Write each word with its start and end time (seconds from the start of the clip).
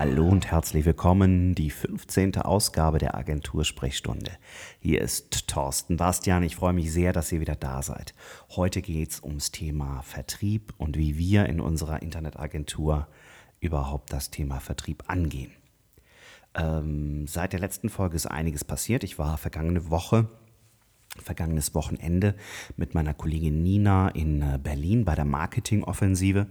Hallo 0.00 0.26
und 0.26 0.50
herzlich 0.50 0.86
willkommen, 0.86 1.54
die 1.54 1.68
15. 1.68 2.36
Ausgabe 2.36 2.96
der 2.96 3.14
Agentur 3.14 3.66
Sprechstunde. 3.66 4.30
Hier 4.78 5.02
ist 5.02 5.46
Thorsten 5.46 5.98
Bastian. 5.98 6.42
Ich 6.42 6.56
freue 6.56 6.72
mich 6.72 6.90
sehr, 6.90 7.12
dass 7.12 7.30
ihr 7.32 7.40
wieder 7.42 7.54
da 7.54 7.82
seid. 7.82 8.14
Heute 8.48 8.80
geht 8.80 9.10
es 9.10 9.22
ums 9.22 9.50
Thema 9.50 10.00
Vertrieb 10.00 10.72
und 10.78 10.96
wie 10.96 11.18
wir 11.18 11.44
in 11.44 11.60
unserer 11.60 12.00
Internetagentur 12.00 13.08
überhaupt 13.60 14.10
das 14.10 14.30
Thema 14.30 14.58
Vertrieb 14.58 15.04
angehen. 15.08 15.50
Ähm, 16.54 17.26
seit 17.26 17.52
der 17.52 17.60
letzten 17.60 17.90
Folge 17.90 18.16
ist 18.16 18.24
einiges 18.24 18.64
passiert. 18.64 19.04
Ich 19.04 19.18
war 19.18 19.36
vergangene 19.36 19.90
Woche 19.90 20.30
vergangenes 21.18 21.74
Wochenende 21.74 22.36
mit 22.76 22.94
meiner 22.94 23.12
Kollegin 23.12 23.62
Nina 23.62 24.08
in 24.08 24.40
äh, 24.40 24.58
Berlin 24.62 25.04
bei 25.04 25.14
der 25.14 25.26
Marketingoffensive. 25.26 26.46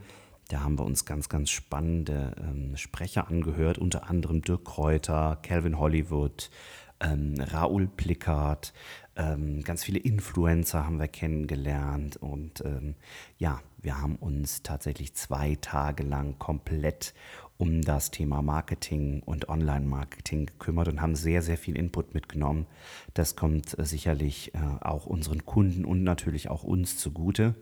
Da 0.49 0.61
haben 0.61 0.79
wir 0.79 0.85
uns 0.85 1.05
ganz, 1.05 1.29
ganz 1.29 1.51
spannende 1.51 2.33
ähm, 2.41 2.75
Sprecher 2.75 3.27
angehört, 3.27 3.77
unter 3.77 4.09
anderem 4.09 4.41
Dirk 4.41 4.65
Kräuter, 4.65 5.37
Calvin 5.43 5.77
Hollywood, 5.77 6.49
ähm, 6.99 7.35
Raoul 7.39 7.87
Plickard, 7.87 8.73
ähm, 9.15 9.61
ganz 9.63 9.83
viele 9.83 9.99
Influencer 9.99 10.85
haben 10.85 10.99
wir 10.99 11.07
kennengelernt. 11.07 12.17
Und 12.17 12.61
ähm, 12.65 12.95
ja, 13.37 13.61
wir 13.77 14.01
haben 14.01 14.15
uns 14.15 14.63
tatsächlich 14.63 15.13
zwei 15.13 15.55
Tage 15.61 16.01
lang 16.01 16.39
komplett 16.39 17.13
um 17.59 17.81
das 17.81 18.09
Thema 18.09 18.41
Marketing 18.41 19.21
und 19.25 19.49
Online-Marketing 19.49 20.45
gekümmert 20.45 20.87
und 20.87 21.01
haben 21.01 21.15
sehr, 21.15 21.41
sehr 21.41 21.57
viel 21.57 21.77
Input 21.77 22.13
mitgenommen. 22.13 22.65
Das 23.13 23.35
kommt 23.35 23.77
äh, 23.77 23.83
sicherlich 23.83 24.55
äh, 24.55 24.59
auch 24.79 25.05
unseren 25.05 25.45
Kunden 25.45 25.83
und 25.83 26.03
natürlich 26.03 26.49
auch 26.49 26.63
uns 26.63 26.97
zugute. 26.97 27.55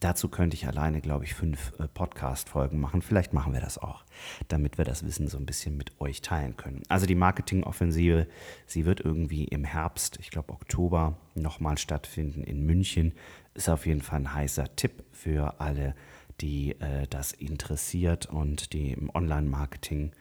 Dazu 0.00 0.30
könnte 0.30 0.54
ich 0.54 0.66
alleine, 0.66 1.02
glaube 1.02 1.26
ich, 1.26 1.34
fünf 1.34 1.74
äh, 1.78 1.86
Podcast-Folgen 1.86 2.80
machen. 2.80 3.02
Vielleicht 3.02 3.34
machen 3.34 3.52
wir 3.52 3.60
das 3.60 3.76
auch, 3.76 4.06
damit 4.48 4.78
wir 4.78 4.86
das 4.86 5.04
Wissen 5.04 5.28
so 5.28 5.36
ein 5.36 5.44
bisschen 5.44 5.76
mit 5.76 6.00
euch 6.00 6.22
teilen 6.22 6.56
können. 6.56 6.82
Also 6.88 7.04
die 7.04 7.14
Marketing-Offensive, 7.14 8.28
sie 8.66 8.86
wird 8.86 9.00
irgendwie 9.00 9.44
im 9.44 9.64
Herbst, 9.64 10.18
ich 10.18 10.30
glaube 10.30 10.54
Oktober, 10.54 11.18
nochmal 11.34 11.76
stattfinden 11.76 12.42
in 12.42 12.64
München. 12.64 13.12
Ist 13.52 13.68
auf 13.68 13.84
jeden 13.84 14.00
Fall 14.00 14.20
ein 14.20 14.34
heißer 14.34 14.76
Tipp 14.76 15.04
für 15.12 15.60
alle, 15.60 15.94
die 16.42 16.72
äh, 16.80 17.06
das 17.08 17.32
interessiert 17.32 18.26
und 18.26 18.72
die 18.72 18.92
im 18.92 19.10
Online-Marketing 19.14 20.12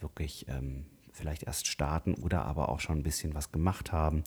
wirklich 0.00 0.46
ähm, 0.48 0.86
vielleicht 1.12 1.44
erst 1.44 1.66
starten 1.66 2.14
oder 2.14 2.44
aber 2.44 2.68
auch 2.68 2.80
schon 2.80 2.98
ein 2.98 3.02
bisschen 3.02 3.34
was 3.34 3.52
gemacht 3.52 3.92
haben, 3.92 4.24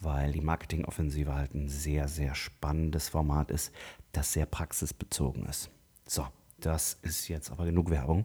weil 0.00 0.32
die 0.32 0.40
Marketingoffensive 0.40 1.34
halt 1.34 1.54
ein 1.54 1.68
sehr, 1.68 2.08
sehr 2.08 2.34
spannendes 2.34 3.08
Format 3.08 3.50
ist, 3.50 3.72
das 4.12 4.32
sehr 4.32 4.46
praxisbezogen 4.46 5.46
ist. 5.46 5.70
So, 6.06 6.26
das 6.58 6.98
ist 7.02 7.28
jetzt 7.28 7.50
aber 7.50 7.64
genug 7.64 7.90
Werbung. 7.90 8.24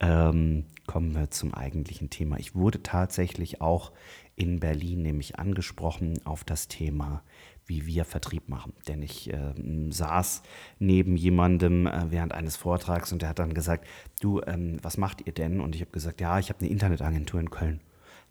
Ähm, 0.00 0.66
kommen 0.86 1.14
wir 1.14 1.30
zum 1.30 1.54
eigentlichen 1.54 2.10
Thema. 2.10 2.38
Ich 2.38 2.54
wurde 2.54 2.82
tatsächlich 2.82 3.60
auch 3.60 3.92
in 4.36 4.60
Berlin 4.60 5.02
nämlich 5.02 5.38
angesprochen 5.38 6.20
auf 6.24 6.44
das 6.44 6.68
Thema 6.68 7.22
wie 7.66 7.86
wir 7.86 8.04
Vertrieb 8.04 8.48
machen. 8.48 8.74
Denn 8.88 9.02
ich 9.02 9.32
äh, 9.32 9.54
saß 9.90 10.42
neben 10.78 11.16
jemandem 11.16 11.86
äh, 11.86 12.10
während 12.10 12.32
eines 12.32 12.56
Vortrags 12.56 13.12
und 13.12 13.22
der 13.22 13.30
hat 13.30 13.38
dann 13.38 13.54
gesagt, 13.54 13.86
du, 14.20 14.40
ähm, 14.42 14.78
was 14.82 14.96
macht 14.96 15.26
ihr 15.26 15.32
denn? 15.32 15.60
Und 15.60 15.74
ich 15.74 15.80
habe 15.80 15.90
gesagt, 15.90 16.20
ja, 16.20 16.38
ich 16.38 16.50
habe 16.50 16.60
eine 16.60 16.68
Internetagentur 16.68 17.40
in 17.40 17.50
Köln. 17.50 17.80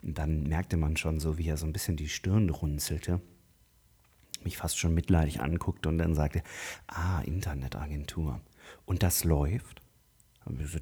Und 0.03 0.17
dann 0.17 0.43
merkte 0.43 0.77
man 0.77 0.97
schon 0.97 1.19
so, 1.19 1.37
wie 1.37 1.47
er 1.47 1.57
so 1.57 1.65
ein 1.65 1.73
bisschen 1.73 1.95
die 1.95 2.09
Stirn 2.09 2.49
runzelte, 2.49 3.21
mich 4.43 4.57
fast 4.57 4.77
schon 4.77 4.93
mitleidig 4.93 5.41
anguckte 5.41 5.87
und 5.89 5.97
dann 5.97 6.13
sagte, 6.13 6.43
ah, 6.87 7.21
Internetagentur. 7.21 8.41
Und 8.85 9.03
das 9.03 9.23
läuft? 9.23 9.81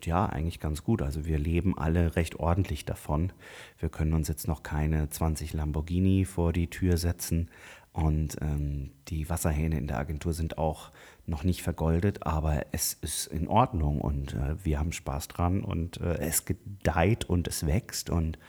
Ja, 0.04 0.26
eigentlich 0.26 0.60
ganz 0.60 0.84
gut. 0.84 1.04
Also 1.04 1.26
wir 1.26 1.38
leben 1.38 1.78
alle 1.78 2.16
recht 2.16 2.36
ordentlich 2.38 2.86
davon. 2.86 3.32
Wir 3.78 3.90
können 3.90 4.14
uns 4.14 4.28
jetzt 4.28 4.48
noch 4.48 4.64
keine 4.64 5.10
20 5.10 5.54
Lamborghini 5.54 6.26
vor 6.26 6.52
die 6.52 6.70
Tür 6.70 6.98
setzen, 6.98 7.50
und 7.94 8.38
ähm, 8.42 8.92
die 9.10 9.30
Wasserhähne 9.30 9.78
in 9.78 9.88
der 9.88 9.98
Agentur 9.98 10.34
sind 10.34 10.58
auch 10.58 10.92
noch 11.26 11.44
nicht 11.44 11.62
vergoldet, 11.62 12.26
aber 12.26 12.66
es 12.72 12.94
ist 12.94 13.28
in 13.28 13.48
Ordnung 13.48 14.00
und 14.00 14.34
äh, 14.34 14.56
wir 14.64 14.80
haben 14.80 14.94
Spaß 14.94 15.28
dran 15.28 15.64
und 15.64 16.00
äh, 16.00 16.18
es 16.20 16.46
gedeiht 16.46 17.26
und 17.26 17.48
es 17.48 17.66
wächst 17.66 18.10
und 18.10 18.40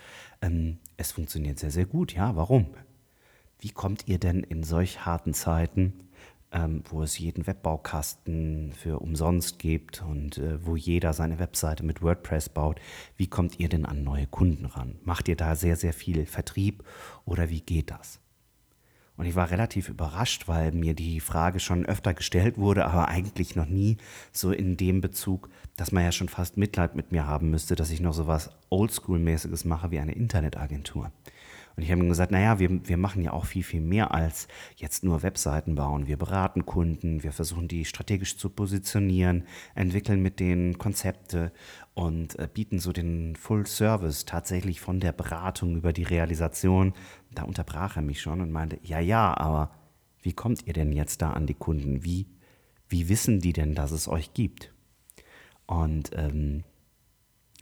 ähm, 0.42 0.78
es 0.96 1.12
funktioniert 1.12 1.58
sehr, 1.58 1.72
sehr 1.72 1.86
gut. 1.86 2.14
Ja, 2.14 2.36
warum? 2.36 2.68
Wie 3.58 3.70
kommt 3.70 4.06
ihr 4.06 4.18
denn 4.18 4.44
in 4.44 4.62
solch 4.62 5.04
harten 5.04 5.34
Zeiten, 5.34 6.08
ähm, 6.52 6.84
wo 6.88 7.02
es 7.02 7.18
jeden 7.18 7.46
Webbaukasten 7.46 8.72
für 8.72 9.00
umsonst 9.00 9.58
gibt 9.58 10.02
und 10.02 10.38
äh, 10.38 10.64
wo 10.64 10.76
jeder 10.76 11.14
seine 11.14 11.40
Webseite 11.40 11.84
mit 11.84 12.00
WordPress 12.00 12.48
baut, 12.48 12.80
wie 13.16 13.26
kommt 13.26 13.58
ihr 13.58 13.68
denn 13.68 13.86
an 13.86 14.04
neue 14.04 14.28
Kunden 14.28 14.66
ran? 14.66 14.98
Macht 15.02 15.28
ihr 15.28 15.36
da 15.36 15.56
sehr, 15.56 15.76
sehr 15.76 15.92
viel 15.92 16.26
Vertrieb 16.26 16.84
oder 17.24 17.50
wie 17.50 17.60
geht 17.60 17.90
das? 17.90 18.21
Und 19.16 19.26
ich 19.26 19.34
war 19.34 19.50
relativ 19.50 19.88
überrascht, 19.88 20.48
weil 20.48 20.72
mir 20.72 20.94
die 20.94 21.20
Frage 21.20 21.60
schon 21.60 21.84
öfter 21.84 22.14
gestellt 22.14 22.56
wurde, 22.56 22.86
aber 22.86 23.08
eigentlich 23.08 23.56
noch 23.56 23.66
nie 23.66 23.98
so 24.32 24.52
in 24.52 24.76
dem 24.76 25.00
Bezug, 25.00 25.50
dass 25.76 25.92
man 25.92 26.04
ja 26.04 26.12
schon 26.12 26.28
fast 26.28 26.56
Mitleid 26.56 26.94
mit 26.94 27.12
mir 27.12 27.26
haben 27.26 27.50
müsste, 27.50 27.76
dass 27.76 27.90
ich 27.90 28.00
noch 28.00 28.14
so 28.14 28.26
was 28.26 28.50
Oldschool-mäßiges 28.70 29.66
mache 29.66 29.90
wie 29.90 29.98
eine 29.98 30.12
Internetagentur. 30.12 31.12
Und 31.76 31.82
ich 31.82 31.90
habe 31.90 32.02
ihm 32.02 32.08
gesagt, 32.08 32.32
naja, 32.32 32.58
wir, 32.58 32.86
wir 32.86 32.96
machen 32.96 33.22
ja 33.22 33.32
auch 33.32 33.46
viel, 33.46 33.62
viel 33.62 33.80
mehr 33.80 34.14
als 34.14 34.48
jetzt 34.76 35.04
nur 35.04 35.22
Webseiten 35.22 35.74
bauen. 35.74 36.06
Wir 36.06 36.16
beraten 36.16 36.66
Kunden, 36.66 37.22
wir 37.22 37.32
versuchen 37.32 37.68
die 37.68 37.84
strategisch 37.84 38.36
zu 38.36 38.50
positionieren, 38.50 39.44
entwickeln 39.74 40.20
mit 40.20 40.40
denen 40.40 40.78
Konzepte 40.78 41.52
und 41.94 42.38
äh, 42.38 42.48
bieten 42.52 42.78
so 42.78 42.92
den 42.92 43.36
Full 43.36 43.66
Service 43.66 44.24
tatsächlich 44.24 44.80
von 44.80 45.00
der 45.00 45.12
Beratung 45.12 45.76
über 45.76 45.92
die 45.92 46.04
Realisation. 46.04 46.92
Da 47.30 47.44
unterbrach 47.44 47.96
er 47.96 48.02
mich 48.02 48.20
schon 48.20 48.40
und 48.40 48.50
meinte, 48.50 48.78
ja, 48.82 49.00
ja, 49.00 49.36
aber 49.36 49.70
wie 50.22 50.32
kommt 50.32 50.66
ihr 50.66 50.72
denn 50.72 50.92
jetzt 50.92 51.22
da 51.22 51.32
an 51.32 51.46
die 51.46 51.54
Kunden? 51.54 52.04
Wie, 52.04 52.28
wie 52.88 53.08
wissen 53.08 53.40
die 53.40 53.52
denn, 53.52 53.74
dass 53.74 53.90
es 53.90 54.08
euch 54.08 54.34
gibt? 54.34 54.72
Und 55.66 56.10
ähm, 56.14 56.64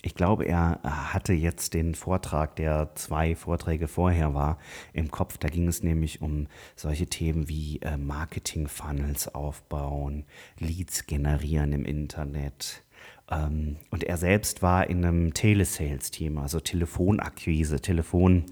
ich 0.02 0.14
glaube, 0.14 0.46
er 0.46 0.80
hatte 0.82 1.32
jetzt 1.32 1.74
den 1.74 1.94
Vortrag, 1.94 2.56
der 2.56 2.94
zwei 2.94 3.36
Vorträge 3.36 3.86
vorher 3.86 4.34
war, 4.34 4.58
im 4.92 5.10
Kopf. 5.10 5.36
Da 5.36 5.48
ging 5.48 5.68
es 5.68 5.82
nämlich 5.82 6.22
um 6.22 6.46
solche 6.74 7.06
Themen 7.06 7.48
wie 7.48 7.80
äh, 7.82 7.96
Marketing-Funnels 7.96 9.34
aufbauen, 9.34 10.24
Leads 10.58 11.06
generieren 11.06 11.72
im 11.72 11.84
Internet. 11.84 12.82
Ähm, 13.30 13.76
und 13.90 14.04
er 14.04 14.16
selbst 14.16 14.62
war 14.62 14.88
in 14.88 15.04
einem 15.04 15.34
Telesales-Team, 15.34 16.38
also 16.38 16.60
Telefonakquise, 16.60 17.80
Telefonanrufe, 17.80 18.46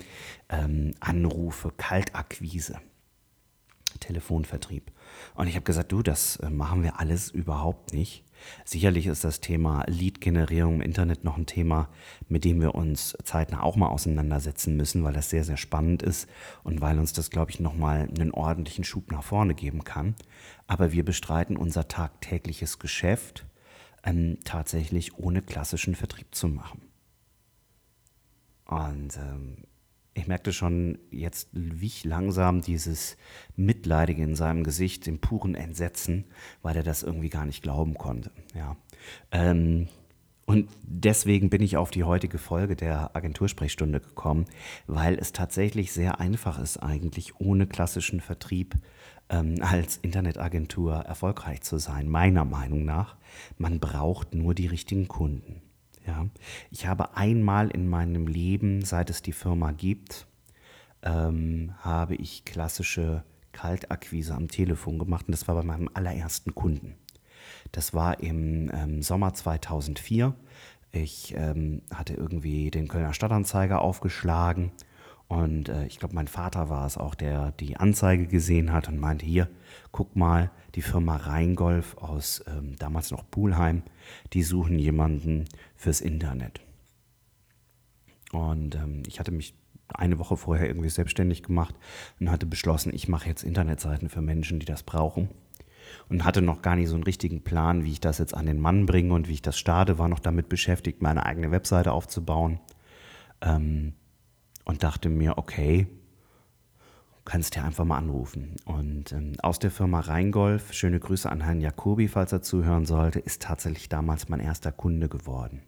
ähm, 0.49 1.77
Kaltakquise, 1.77 2.79
Telefonvertrieb. 4.01 4.93
Und 5.35 5.49
ich 5.49 5.55
habe 5.55 5.65
gesagt, 5.65 5.93
du, 5.93 6.03
das 6.03 6.37
äh, 6.37 6.51
machen 6.51 6.83
wir 6.83 7.01
alles 7.01 7.31
überhaupt 7.31 7.95
nicht. 7.95 8.23
Sicherlich 8.65 9.07
ist 9.07 9.25
das 9.25 9.41
Thema 9.41 9.85
Lead-Generierung 9.87 10.77
im 10.77 10.81
Internet 10.81 11.25
noch 11.25 11.37
ein 11.37 11.47
Thema, 11.47 11.89
mit 12.29 12.45
dem 12.45 12.61
wir 12.61 12.75
uns 12.75 13.17
zeitnah 13.25 13.63
auch 13.63 13.77
mal 13.77 13.89
auseinandersetzen 13.89 14.77
müssen, 14.77 15.05
weil 15.05 15.13
das 15.13 15.31
sehr, 15.31 15.45
sehr 15.45 15.57
spannend 15.57 16.03
ist 16.03 16.29
und 16.63 16.81
weil 16.81 16.99
uns 16.99 17.13
das, 17.13 17.31
glaube 17.31 17.51
ich, 17.51 17.61
nochmal 17.61 18.09
einen 18.19 18.33
ordentlichen 18.33 18.85
Schub 18.85 19.11
nach 19.11 19.23
vorne 19.23 19.55
geben 19.55 19.85
kann. 19.85 20.15
Aber 20.67 20.93
wir 20.93 21.05
bestreiten 21.05 21.57
unser 21.57 21.89
tagtägliches 21.89 22.79
Geschäft 22.79 23.47
ähm, 24.05 24.39
tatsächlich 24.45 25.19
ohne 25.19 25.43
klassischen 25.43 25.95
Vertrieb 25.95 26.35
zu 26.35 26.49
machen. 26.49 26.83
Und 28.67 29.17
ähm, 29.17 29.65
ich 30.19 30.27
merkte 30.27 30.53
schon, 30.53 30.99
jetzt 31.11 31.49
wich 31.53 32.05
langsam 32.05 32.61
dieses 32.61 33.17
Mitleidige 33.57 34.23
in 34.23 34.35
seinem 34.35 34.65
Gesicht, 34.65 35.07
dem 35.07 35.19
puren 35.21 35.55
Entsetzen, 35.55 36.25
weil 36.63 36.77
er 36.77 36.83
das 36.83 37.03
irgendwie 37.03 37.31
gar 37.31 37.47
nicht 37.47 37.63
glauben 37.63 37.95
konnte. 37.95 38.31
Ja. 38.55 38.77
Ähm, 39.31 39.89
und 40.45 40.71
deswegen 40.83 41.51
bin 41.51 41.63
ich 41.63 41.77
auf 41.77 41.91
die 41.91 42.05
heutige 42.05 42.39
Folge 42.39 42.75
der 42.75 43.15
Agentursprechstunde 43.15 44.01
gekommen, 44.01 44.47
weil 44.87 45.19
es 45.19 45.33
tatsächlich 45.33 45.93
sehr 45.93 46.21
einfach 46.21 46.59
ist, 46.59 46.79
eigentlich 46.79 47.39
ohne 47.39 47.67
klassischen 47.67 48.21
Vertrieb 48.21 48.75
ähm, 49.29 49.57
als 49.61 49.99
Internetagentur 49.99 50.95
erfolgreich 50.95 51.61
zu 51.61 51.79
sein, 51.79 52.09
meiner 52.09 52.45
Meinung 52.45 52.85
nach. 52.85 53.17
Man 53.59 53.79
braucht 53.79 54.35
nur 54.35 54.55
die 54.55 54.67
richtigen 54.67 55.07
Kunden. 55.07 55.61
Ja, 56.09 56.27
ich 56.71 56.87
habe 56.87 57.19
einmal 57.19 57.69
in 57.69 57.87
meinem 57.87 58.27
Leben, 58.27 58.83
seit 58.83 59.11
es 59.11 59.21
die 59.21 59.33
Firma 59.33 59.73
gibt, 59.73 60.27
ähm, 61.03 61.75
habe 61.81 62.15
ich 62.15 62.47
klassische 62.47 63.25
Kaltakquise 63.53 64.35
am 64.35 64.49
Telefon 64.49 64.99
gemacht 64.99 65.27
und 65.29 65.33
das 65.33 65.47
war 65.49 65.55
bei 65.55 65.63
meinem 65.63 65.91
allerersten 65.93 66.55
Kunden. 66.55 66.95
Das 67.73 67.93
war 67.93 68.21
im 68.21 68.71
ähm, 68.73 69.03
Sommer 69.03 69.35
2004. 69.35 70.35
Ich 70.93 71.35
ähm, 71.37 71.83
hatte 71.93 72.15
irgendwie 72.15 72.71
den 72.71 72.89
Kölner 72.89 73.13
Stadtanzeiger 73.13 73.83
aufgeschlagen 73.83 74.73
und 75.29 75.69
äh, 75.69 75.87
ich 75.87 75.99
glaube, 75.99 76.15
mein 76.15 76.27
Vater 76.27 76.71
war 76.71 76.87
es 76.87 76.97
auch, 76.97 77.15
der 77.15 77.53
die 77.53 77.77
Anzeige 77.77 78.27
gesehen 78.27 78.73
hat 78.73 78.89
und 78.89 78.99
meinte, 78.99 79.27
hier, 79.27 79.49
guck 79.93 80.17
mal, 80.17 80.51
die 80.75 80.83
Firma 80.83 81.17
Rheingolf 81.17 81.99
aus 81.99 82.43
ähm, 82.47 82.77
damals 82.79 83.11
noch 83.11 83.31
Pulheim, 83.31 83.83
die 84.33 84.43
suchen 84.43 84.79
jemanden 84.79 85.45
fürs 85.77 86.01
Internet. 86.01 86.61
Und 88.33 88.75
ähm, 88.75 89.03
ich 89.07 89.21
hatte 89.21 89.31
mich 89.31 89.55
eine 89.89 90.19
Woche 90.19 90.37
vorher 90.37 90.67
irgendwie 90.67 90.89
selbstständig 90.89 91.43
gemacht 91.43 91.75
und 92.21 92.31
hatte 92.31 92.47
beschlossen, 92.47 92.95
ich 92.95 93.09
mache 93.09 93.29
jetzt 93.29 93.43
Internetseiten 93.43 94.09
für 94.09 94.23
Menschen, 94.23 94.61
die 94.61 94.67
das 94.67 94.83
brauchen. 94.83 95.29
Und 96.11 96.25
hatte 96.25 96.43
noch 96.43 96.61
gar 96.61 96.77
nicht 96.77 96.89
so 96.89 96.95
einen 96.95 97.05
richtigen 97.05 97.43
Plan, 97.43 97.85
wie 97.85 97.93
ich 97.93 98.01
das 98.01 98.19
jetzt 98.19 98.35
an 98.35 98.45
den 98.45 98.61
Mann 98.61 98.85
bringe 98.85 99.15
und 99.15 99.29
wie 99.29 99.33
ich 99.33 99.43
das 99.43 99.59
starte, 99.59 99.99
war 99.99 100.09
noch 100.09 100.21
damit 100.21 100.51
beschäftigt, 100.51 101.01
meine 101.01 101.25
eigene 101.25 101.51
Webseite 101.51 101.93
aufzubauen. 101.93 102.61
Ähm, 103.41 103.95
und 104.69 104.83
dachte 104.83 105.09
mir, 105.09 105.39
okay, 105.39 105.89
kannst 107.25 107.57
ja 107.57 107.65
einfach 107.65 107.85
mal 107.85 107.97
anrufen. 107.97 108.57
Und 108.65 109.13
ähm, 109.13 109.33
aus 109.43 109.59
der 109.59 109.71
Firma 109.71 110.01
Rheingolf, 110.01 110.73
schöne 110.73 111.01
Grüße 111.01 111.31
an 111.31 111.43
Herrn 111.43 111.61
Jacobi, 111.61 112.07
falls 112.07 112.33
er 112.33 112.43
zuhören 112.43 112.87
sollte, 112.87 113.19
ist 113.19 113.43
tatsächlich 113.43 113.89
damals 113.89 114.29
mein 114.29 114.41
erster 114.41 114.71
Kunde 114.71 115.09
geworden. 115.09 115.63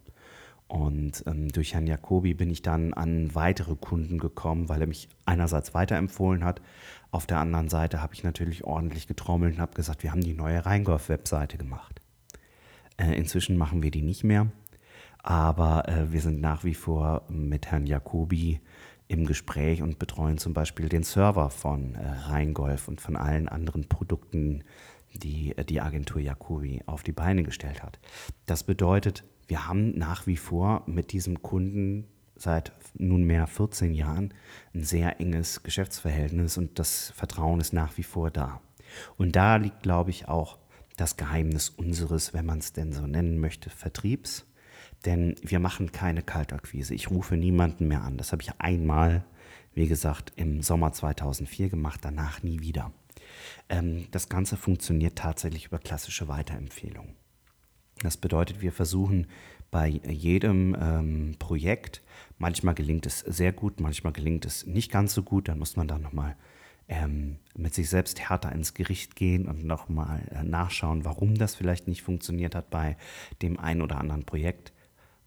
Und 0.67 1.23
ähm, 1.25 1.49
durch 1.49 1.73
Herrn 1.73 1.87
Jacobi 1.87 2.35
bin 2.35 2.49
ich 2.49 2.61
dann 2.61 2.93
an 2.93 3.33
weitere 3.35 3.75
Kunden 3.75 4.19
gekommen, 4.19 4.69
weil 4.69 4.81
er 4.81 4.87
mich 4.87 5.09
einerseits 5.25 5.73
weiterempfohlen 5.73 6.45
hat. 6.45 6.61
Auf 7.09 7.25
der 7.25 7.39
anderen 7.39 7.69
Seite 7.69 8.01
habe 8.01 8.13
ich 8.13 8.23
natürlich 8.23 8.63
ordentlich 8.63 9.07
getrommelt 9.07 9.55
und 9.55 9.61
habe 9.61 9.73
gesagt, 9.73 10.03
wir 10.03 10.11
haben 10.11 10.21
die 10.21 10.33
neue 10.33 10.65
Rheingolf-Webseite 10.65 11.57
gemacht. 11.57 12.01
Äh, 12.97 13.15
inzwischen 13.15 13.57
machen 13.57 13.83
wir 13.83 13.91
die 13.91 14.03
nicht 14.03 14.23
mehr, 14.23 14.47
aber 15.23 15.89
äh, 15.89 16.11
wir 16.11 16.21
sind 16.21 16.39
nach 16.39 16.63
wie 16.63 16.75
vor 16.75 17.23
mit 17.29 17.67
Herrn 17.67 17.85
Jacobi 17.85 18.61
im 19.11 19.25
Gespräch 19.25 19.81
und 19.81 19.99
betreuen 19.99 20.37
zum 20.37 20.53
Beispiel 20.53 20.87
den 20.87 21.03
Server 21.03 21.49
von 21.49 21.95
äh, 21.95 22.07
Rheingolf 22.07 22.87
und 22.87 23.01
von 23.01 23.17
allen 23.17 23.49
anderen 23.49 23.89
Produkten, 23.89 24.63
die 25.13 25.55
äh, 25.57 25.65
die 25.65 25.81
Agentur 25.81 26.21
Jacobi 26.21 26.81
auf 26.85 27.03
die 27.03 27.11
Beine 27.11 27.43
gestellt 27.43 27.83
hat. 27.83 27.99
Das 28.45 28.63
bedeutet, 28.63 29.25
wir 29.47 29.67
haben 29.67 29.97
nach 29.97 30.27
wie 30.27 30.37
vor 30.37 30.83
mit 30.85 31.11
diesem 31.11 31.41
Kunden 31.41 32.07
seit 32.37 32.71
nunmehr 32.93 33.47
14 33.47 33.93
Jahren 33.93 34.33
ein 34.73 34.85
sehr 34.85 35.19
enges 35.19 35.61
Geschäftsverhältnis 35.61 36.57
und 36.57 36.79
das 36.79 37.11
Vertrauen 37.11 37.59
ist 37.59 37.73
nach 37.73 37.97
wie 37.97 38.03
vor 38.03 38.31
da. 38.31 38.61
Und 39.17 39.35
da 39.35 39.57
liegt, 39.57 39.83
glaube 39.83 40.09
ich, 40.09 40.29
auch 40.29 40.57
das 40.95 41.17
Geheimnis 41.17 41.67
unseres, 41.67 42.33
wenn 42.33 42.45
man 42.45 42.59
es 42.59 42.71
denn 42.71 42.93
so 42.93 43.05
nennen 43.07 43.39
möchte, 43.39 43.69
Vertriebs 43.69 44.45
denn 45.05 45.35
wir 45.41 45.59
machen 45.59 45.91
keine 45.91 46.21
Kaltakquise. 46.21 46.93
Ich 46.93 47.09
rufe 47.09 47.35
niemanden 47.35 47.87
mehr 47.87 48.03
an. 48.03 48.17
Das 48.17 48.31
habe 48.31 48.41
ich 48.41 48.51
einmal, 48.59 49.23
wie 49.73 49.87
gesagt, 49.87 50.33
im 50.35 50.61
Sommer 50.61 50.93
2004 50.93 51.69
gemacht, 51.69 52.01
danach 52.03 52.43
nie 52.43 52.61
wieder. 52.61 52.91
Ähm, 53.69 54.07
das 54.11 54.29
Ganze 54.29 54.57
funktioniert 54.57 55.17
tatsächlich 55.17 55.65
über 55.65 55.79
klassische 55.79 56.27
Weiterempfehlungen. 56.27 57.15
Das 58.01 58.17
bedeutet, 58.17 58.61
wir 58.61 58.71
versuchen 58.71 59.27
bei 59.69 59.87
jedem 59.87 60.75
ähm, 60.79 61.35
Projekt, 61.39 62.01
manchmal 62.37 62.75
gelingt 62.75 63.05
es 63.05 63.19
sehr 63.19 63.53
gut, 63.53 63.79
manchmal 63.79 64.11
gelingt 64.11 64.45
es 64.45 64.65
nicht 64.65 64.91
ganz 64.91 65.13
so 65.13 65.23
gut, 65.23 65.47
dann 65.47 65.59
muss 65.59 65.77
man 65.77 65.87
da 65.87 65.97
nochmal 65.97 66.35
ähm, 66.91 67.37
mit 67.55 67.73
sich 67.73 67.89
selbst 67.89 68.19
härter 68.19 68.51
ins 68.51 68.73
Gericht 68.73 69.15
gehen 69.15 69.47
und 69.47 69.63
nochmal 69.63 70.21
äh, 70.29 70.43
nachschauen, 70.43 71.05
warum 71.05 71.35
das 71.35 71.55
vielleicht 71.55 71.87
nicht 71.87 72.03
funktioniert 72.03 72.53
hat 72.53 72.69
bei 72.69 72.97
dem 73.41 73.57
einen 73.59 73.81
oder 73.81 73.97
anderen 73.97 74.25
Projekt. 74.25 74.73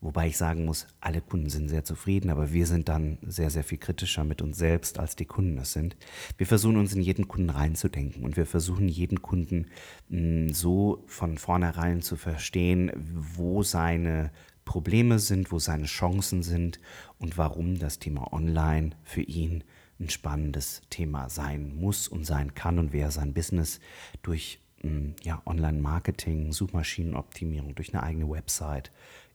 Wobei 0.03 0.29
ich 0.29 0.37
sagen 0.37 0.67
muss, 0.67 0.87
alle 1.01 1.23
Kunden 1.23 1.49
sind 1.49 1.71
sehr 1.71 1.83
zufrieden, 1.83 2.29
aber 2.29 2.53
wir 2.53 2.67
sind 2.67 2.91
dann 2.91 3.17
sehr, 3.23 3.49
sehr 3.49 3.65
viel 3.65 3.79
kritischer 3.79 4.23
mit 4.23 4.43
uns 4.43 4.59
selbst, 4.59 4.99
als 4.99 5.17
die 5.17 5.25
Kunden 5.25 5.57
es 5.57 5.73
sind. 5.73 5.97
Wir 6.37 6.47
versuchen 6.47 6.77
uns 6.77 6.95
in 6.95 7.01
jeden 7.01 7.27
Kunden 7.27 7.49
reinzudenken 7.49 8.23
und 8.23 8.37
wir 8.37 8.45
versuchen 8.45 8.87
jeden 8.87 9.23
Kunden 9.23 9.69
hm, 10.11 10.53
so 10.53 11.03
von 11.07 11.39
vornherein 11.39 12.03
zu 12.03 12.17
verstehen, 12.17 12.93
wo 12.95 13.63
seine 13.63 14.31
Probleme 14.67 15.19
sind, 15.19 15.51
wo 15.51 15.59
seine 15.59 15.87
Chancen 15.87 16.43
sind 16.43 16.79
und 17.19 17.39
warum 17.39 17.79
das 17.79 17.99
Thema 17.99 18.35
Online 18.35 18.91
für 19.05 19.23
ihn 19.23 19.65
ein 20.01 20.11
spannendes 20.11 20.83
Thema 20.91 21.29
sein 21.29 21.75
muss 21.77 22.09
und 22.09 22.25
sein 22.25 22.55
kann 22.55 22.79
und 22.79 22.93
wer 22.93 23.11
sein 23.11 23.33
Business 23.33 23.81
durch 24.23 24.61
hm, 24.81 25.15
ja, 25.23 25.41
Online-Marketing, 25.47 26.53
Suchmaschinenoptimierung, 26.53 27.75
durch 27.75 27.95
eine 27.95 28.03
eigene 28.03 28.29
Website 28.29 28.91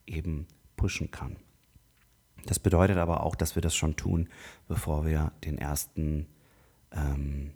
eben 0.05 0.47
pushen 0.75 1.11
kann. 1.11 1.37
Das 2.45 2.59
bedeutet 2.59 2.97
aber 2.97 3.23
auch, 3.23 3.35
dass 3.35 3.55
wir 3.55 3.61
das 3.61 3.75
schon 3.75 3.95
tun, 3.95 4.29
bevor 4.67 5.05
wir 5.05 5.31
den 5.43 5.57
ersten, 5.57 6.27
ähm, 6.91 7.51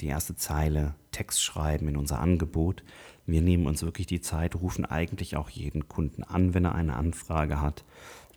die 0.00 0.08
erste 0.08 0.36
Zeile 0.36 0.94
Text 1.12 1.42
schreiben 1.42 1.88
in 1.88 1.96
unser 1.96 2.18
Angebot. 2.18 2.82
Wir 3.24 3.40
nehmen 3.40 3.66
uns 3.66 3.82
wirklich 3.82 4.06
die 4.06 4.20
Zeit, 4.20 4.54
rufen 4.54 4.84
eigentlich 4.84 5.36
auch 5.36 5.48
jeden 5.48 5.88
Kunden 5.88 6.22
an, 6.22 6.54
wenn 6.54 6.64
er 6.64 6.74
eine 6.74 6.96
Anfrage 6.96 7.60
hat 7.60 7.84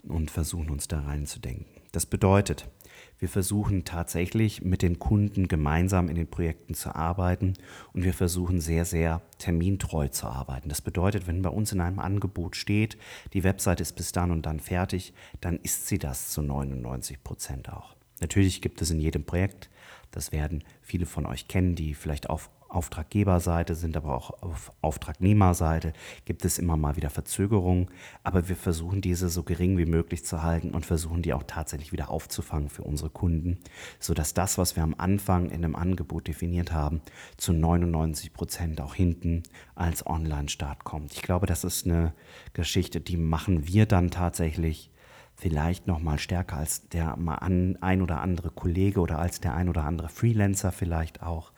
und 0.04 0.31
versuchen 0.31 0.70
uns 0.70 0.88
da 0.88 1.02
reinzudenken. 1.02 1.66
Das 1.92 2.06
bedeutet, 2.06 2.70
wir 3.19 3.30
versuchen 3.30 3.83
tatsächlich 3.83 4.63
mit 4.63 4.81
den 4.81 4.98
Kunden 4.98 5.48
gemeinsam 5.48 6.10
in 6.10 6.16
den 6.16 6.30
Projekten 6.30 6.74
zu 6.74 6.95
arbeiten 6.95 7.54
und 7.94 8.04
wir 8.04 8.13
versuchen 8.13 8.62
sehr, 8.62 8.86
sehr 8.86 9.21
termintreu 9.38 10.07
zu 10.07 10.27
arbeiten. 10.27 10.69
Das 10.69 10.81
bedeutet, 10.81 11.27
wenn 11.27 11.42
bei 11.42 11.50
uns 11.50 11.71
in 11.71 11.81
einem 11.81 12.00
Angebot 12.00 12.56
steht, 12.56 12.98
die 13.33 13.44
Website 13.44 13.81
ist 13.81 13.95
bis 13.95 14.12
dann 14.13 14.31
und 14.31 14.45
dann 14.45 14.60
fertig, 14.60 15.13
dann 15.42 15.60
ist 15.62 15.88
sie 15.88 16.00
das 16.00 16.30
zu 16.30 16.42
99 16.42 17.24
Prozent 17.24 17.69
auch. 17.69 17.95
Natürlich 18.21 18.62
gibt 18.62 18.81
es 18.81 18.89
in 18.89 19.00
jedem 19.00 19.24
Projekt, 19.24 19.69
das 20.12 20.31
werden 20.31 20.63
viele 20.81 21.06
von 21.06 21.25
euch 21.25 21.48
kennen, 21.48 21.75
die 21.75 21.94
vielleicht 21.94 22.30
auf 22.30 22.50
Auftraggeberseite 22.69 23.75
sind, 23.75 23.98
aber 23.98 24.16
auch 24.16 24.42
auf 24.42 24.71
Auftragnehmerseite 24.81 25.94
gibt 26.25 26.45
es 26.45 26.60
immer 26.60 26.77
mal 26.77 26.95
wieder 26.95 27.10
Verzögerungen. 27.10 27.89
Aber 28.24 28.48
wir 28.48 28.56
versuchen 28.56 29.01
diese 29.01 29.30
so 29.30 29.44
gering 29.44 29.77
wie 29.77 29.86
möglich 29.86 30.24
zu 30.24 30.44
halten 30.44 30.71
und 30.71 30.86
versuchen 30.86 31.21
die 31.21 31.33
auch 31.33 31.44
tatsächlich 31.44 31.92
wieder 31.92 32.10
aufzufangen 32.10 32.69
für 32.69 32.83
unsere 32.83 33.10
Kunden, 33.10 33.60
sodass 34.00 34.33
das, 34.33 34.57
was 34.57 34.75
wir 34.75 34.83
am 34.83 34.95
Anfang 34.98 35.50
in 35.50 35.66
einem 35.66 35.75
Angebot 35.75 36.27
definiert 36.27 36.71
haben, 36.71 37.01
zu 37.38 37.54
99 37.54 38.33
Prozent 38.33 38.81
auch 38.81 38.94
hinten 38.94 39.44
als 39.75 40.06
Online-Start 40.06 40.83
kommt. 40.83 41.13
Ich 41.13 41.21
glaube, 41.21 41.48
das 41.48 41.63
ist 41.63 41.86
eine 41.86 42.13
Geschichte, 42.54 43.01
die 43.01 43.18
machen 43.18 43.68
wir 43.68 43.86
dann 43.86 44.12
tatsächlich 44.12 44.92
vielleicht 45.39 45.88
noch 45.88 46.00
mal 46.00 46.19
stärker 46.19 46.57
als 46.57 46.89
der 46.89 47.18
ein 47.18 48.01
oder 48.01 48.21
andere 48.21 48.51
Kollege 48.51 49.00
oder 49.00 49.19
als 49.19 49.39
der 49.39 49.56
ein 49.56 49.69
oder 49.69 49.86
andere 49.86 50.10
Freelancer 50.10 50.71
vielleicht 50.71 51.24
auch. 51.24 51.54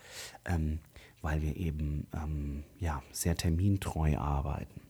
Ähm, 0.46 0.80
weil 1.22 1.42
wir 1.42 1.56
eben 1.56 2.08
ähm, 2.14 2.64
ja, 2.80 3.02
sehr 3.12 3.36
termintreu 3.36 4.18
arbeiten. 4.18 4.82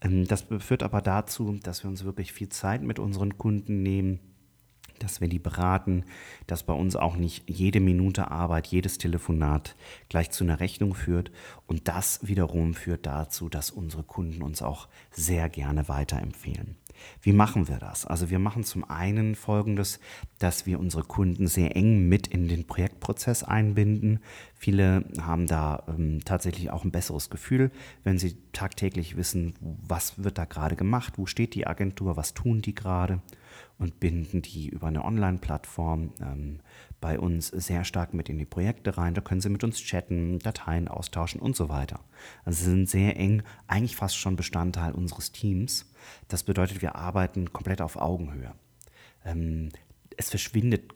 Ähm, 0.00 0.26
das 0.26 0.46
führt 0.58 0.82
aber 0.82 1.00
dazu, 1.00 1.58
dass 1.62 1.82
wir 1.82 1.90
uns 1.90 2.04
wirklich 2.04 2.32
viel 2.32 2.48
Zeit 2.48 2.82
mit 2.82 2.98
unseren 2.98 3.38
Kunden 3.38 3.82
nehmen, 3.82 4.20
dass 4.98 5.20
wir 5.20 5.28
die 5.28 5.38
beraten, 5.38 6.04
dass 6.46 6.62
bei 6.62 6.72
uns 6.72 6.96
auch 6.96 7.16
nicht 7.16 7.48
jede 7.48 7.80
Minute 7.80 8.30
Arbeit, 8.30 8.68
jedes 8.68 8.98
Telefonat 8.98 9.74
gleich 10.08 10.30
zu 10.30 10.44
einer 10.44 10.60
Rechnung 10.60 10.94
führt. 10.94 11.32
Und 11.66 11.88
das 11.88 12.26
wiederum 12.26 12.74
führt 12.74 13.06
dazu, 13.06 13.48
dass 13.48 13.70
unsere 13.70 14.04
Kunden 14.04 14.42
uns 14.42 14.62
auch 14.62 14.88
sehr 15.10 15.48
gerne 15.48 15.88
weiterempfehlen. 15.88 16.76
Wie 17.20 17.32
machen 17.32 17.68
wir 17.68 17.78
das? 17.78 18.06
Also 18.06 18.30
wir 18.30 18.38
machen 18.38 18.64
zum 18.64 18.84
einen 18.88 19.34
Folgendes, 19.34 20.00
dass 20.38 20.66
wir 20.66 20.78
unsere 20.78 21.04
Kunden 21.04 21.46
sehr 21.46 21.76
eng 21.76 22.08
mit 22.08 22.26
in 22.26 22.48
den 22.48 22.66
Projektprozess 22.66 23.42
einbinden. 23.42 24.20
Viele 24.54 25.04
haben 25.20 25.46
da 25.46 25.84
ähm, 25.88 26.20
tatsächlich 26.24 26.70
auch 26.70 26.84
ein 26.84 26.90
besseres 26.90 27.30
Gefühl, 27.30 27.70
wenn 28.02 28.18
sie 28.18 28.36
tagtäglich 28.52 29.16
wissen, 29.16 29.54
was 29.60 30.22
wird 30.22 30.38
da 30.38 30.44
gerade 30.44 30.76
gemacht, 30.76 31.14
wo 31.16 31.26
steht 31.26 31.54
die 31.54 31.66
Agentur, 31.66 32.16
was 32.16 32.34
tun 32.34 32.62
die 32.62 32.74
gerade 32.74 33.20
und 33.78 34.00
binden 34.00 34.42
die 34.42 34.68
über 34.68 34.88
eine 34.88 35.04
Online-Plattform 35.04 36.12
ähm, 36.20 36.60
bei 37.00 37.18
uns 37.18 37.48
sehr 37.48 37.84
stark 37.84 38.14
mit 38.14 38.28
in 38.28 38.38
die 38.38 38.44
Projekte 38.44 38.96
rein. 38.96 39.14
Da 39.14 39.20
können 39.20 39.40
sie 39.40 39.50
mit 39.50 39.64
uns 39.64 39.78
chatten, 39.78 40.38
Dateien 40.38 40.88
austauschen 40.88 41.40
und 41.40 41.56
so 41.56 41.68
weiter. 41.68 42.00
Also 42.44 42.64
sie 42.64 42.70
sind 42.70 42.88
sehr 42.88 43.16
eng, 43.16 43.42
eigentlich 43.66 43.96
fast 43.96 44.16
schon 44.16 44.36
Bestandteil 44.36 44.92
unseres 44.92 45.32
Teams. 45.32 45.92
Das 46.28 46.42
bedeutet, 46.42 46.82
wir 46.82 46.96
arbeiten 46.96 47.52
komplett 47.52 47.80
auf 47.80 47.96
Augenhöhe. 47.96 48.54
Ähm, 49.24 49.70
es 50.16 50.30
verschwindet 50.30 50.92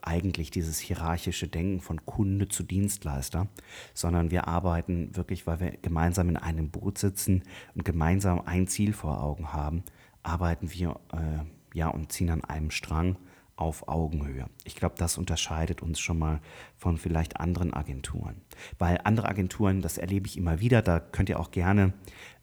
eigentlich 0.00 0.50
dieses 0.50 0.78
hierarchische 0.78 1.48
Denken 1.48 1.80
von 1.80 2.04
Kunde 2.06 2.48
zu 2.48 2.62
Dienstleister, 2.62 3.48
sondern 3.94 4.30
wir 4.30 4.48
arbeiten 4.48 5.14
wirklich, 5.16 5.46
weil 5.46 5.60
wir 5.60 5.70
gemeinsam 5.82 6.28
in 6.28 6.36
einem 6.36 6.70
Boot 6.70 6.98
sitzen 6.98 7.42
und 7.74 7.84
gemeinsam 7.84 8.40
ein 8.40 8.66
Ziel 8.66 8.92
vor 8.92 9.22
Augen 9.22 9.52
haben, 9.52 9.84
arbeiten 10.22 10.72
wir 10.72 11.00
äh, 11.12 11.76
ja, 11.76 11.88
und 11.88 12.12
ziehen 12.12 12.30
an 12.30 12.44
einem 12.44 12.70
Strang 12.70 13.16
auf 13.62 13.88
Augenhöhe. 13.88 14.46
Ich 14.64 14.76
glaube, 14.76 14.94
das 14.98 15.18
unterscheidet 15.18 15.82
uns 15.82 16.00
schon 16.00 16.18
mal 16.18 16.40
von 16.76 16.98
vielleicht 16.98 17.38
anderen 17.38 17.72
Agenturen. 17.72 18.42
Weil 18.78 19.00
andere 19.04 19.28
Agenturen, 19.28 19.80
das 19.80 19.98
erlebe 19.98 20.26
ich 20.26 20.36
immer 20.36 20.60
wieder, 20.60 20.82
da 20.82 21.00
könnt 21.00 21.28
ihr 21.28 21.40
auch 21.40 21.50
gerne, 21.50 21.92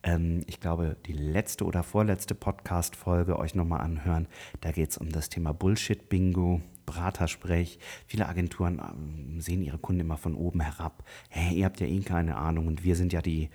ähm, 0.03 0.43
ich 0.47 0.59
glaube, 0.59 0.97
die 1.05 1.13
letzte 1.13 1.65
oder 1.65 1.83
vorletzte 1.83 2.35
Podcast-Folge 2.35 3.37
euch 3.37 3.55
nochmal 3.55 3.81
anhören. 3.81 4.27
Da 4.61 4.71
geht 4.71 4.91
es 4.91 4.97
um 4.97 5.09
das 5.09 5.29
Thema 5.29 5.53
Bullshit-Bingo 5.53 6.61
Beratersprech. 6.89 7.79
Viele 8.07 8.27
Agenturen 8.27 8.79
ähm, 8.79 9.41
sehen 9.41 9.61
ihre 9.61 9.77
Kunden 9.77 10.01
immer 10.01 10.17
von 10.17 10.35
oben 10.35 10.61
herab. 10.61 11.03
Hey, 11.29 11.57
ihr 11.57 11.65
habt 11.65 11.79
ja 11.79 11.87
eh 11.87 11.99
keine 11.99 12.37
Ahnung 12.37 12.67
und 12.67 12.83
wir 12.83 12.95
sind 12.95 13.13
ja 13.13 13.21
die 13.21 13.49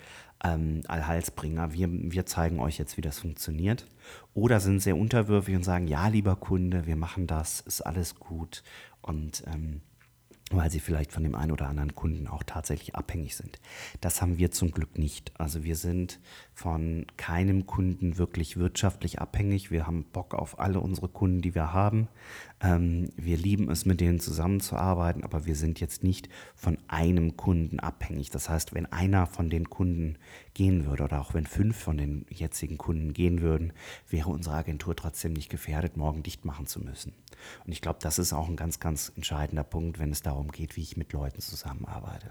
ähm, 0.44 0.82
Allhalsbringer. 0.86 1.72
Wir, 1.72 1.88
wir 1.90 2.26
zeigen 2.26 2.60
euch 2.60 2.78
jetzt, 2.78 2.96
wie 2.96 3.00
das 3.00 3.18
funktioniert. 3.18 3.86
Oder 4.34 4.60
sind 4.60 4.80
sehr 4.80 4.96
unterwürfig 4.96 5.56
und 5.56 5.64
sagen, 5.64 5.88
ja, 5.88 6.06
lieber 6.08 6.36
Kunde, 6.36 6.86
wir 6.86 6.96
machen 6.96 7.26
das, 7.26 7.60
ist 7.60 7.80
alles 7.80 8.14
gut. 8.16 8.62
Und 9.00 9.42
ähm, 9.46 9.80
weil 10.50 10.70
sie 10.70 10.80
vielleicht 10.80 11.12
von 11.12 11.22
dem 11.22 11.34
einen 11.34 11.52
oder 11.52 11.68
anderen 11.68 11.94
Kunden 11.94 12.28
auch 12.28 12.42
tatsächlich 12.42 12.94
abhängig 12.94 13.34
sind. 13.34 13.60
Das 14.00 14.20
haben 14.20 14.38
wir 14.38 14.50
zum 14.50 14.70
Glück 14.70 14.98
nicht. 14.98 15.32
Also 15.40 15.64
wir 15.64 15.76
sind 15.76 16.20
von 16.52 17.06
keinem 17.16 17.66
Kunden 17.66 18.18
wirklich 18.18 18.56
wirtschaftlich 18.56 19.20
abhängig. 19.20 19.70
Wir 19.70 19.86
haben 19.86 20.04
Bock 20.04 20.34
auf 20.34 20.58
alle 20.58 20.80
unsere 20.80 21.08
Kunden, 21.08 21.40
die 21.40 21.54
wir 21.54 21.72
haben. 21.72 22.08
Ähm, 22.64 23.10
wir 23.16 23.36
lieben 23.36 23.70
es, 23.70 23.84
mit 23.84 24.00
denen 24.00 24.20
zusammenzuarbeiten, 24.20 25.22
aber 25.22 25.44
wir 25.44 25.54
sind 25.54 25.80
jetzt 25.80 26.02
nicht 26.02 26.30
von 26.54 26.78
einem 26.88 27.36
Kunden 27.36 27.78
abhängig. 27.78 28.30
Das 28.30 28.48
heißt, 28.48 28.74
wenn 28.74 28.86
einer 28.86 29.26
von 29.26 29.50
den 29.50 29.68
Kunden 29.68 30.16
gehen 30.54 30.86
würde 30.86 31.04
oder 31.04 31.20
auch 31.20 31.34
wenn 31.34 31.46
fünf 31.46 31.76
von 31.76 31.98
den 31.98 32.24
jetzigen 32.30 32.78
Kunden 32.78 33.12
gehen 33.12 33.42
würden, 33.42 33.74
wäre 34.08 34.30
unsere 34.30 34.56
Agentur 34.56 34.96
trotzdem 34.96 35.34
nicht 35.34 35.50
gefährdet, 35.50 35.98
morgen 35.98 36.22
dicht 36.22 36.46
machen 36.46 36.66
zu 36.66 36.80
müssen. 36.80 37.12
Und 37.66 37.72
ich 37.72 37.82
glaube, 37.82 37.98
das 38.00 38.18
ist 38.18 38.32
auch 38.32 38.48
ein 38.48 38.56
ganz, 38.56 38.80
ganz 38.80 39.12
entscheidender 39.14 39.64
Punkt, 39.64 39.98
wenn 39.98 40.10
es 40.10 40.22
darum 40.22 40.50
geht, 40.50 40.76
wie 40.76 40.82
ich 40.82 40.96
mit 40.96 41.12
Leuten 41.12 41.40
zusammenarbeite. 41.40 42.30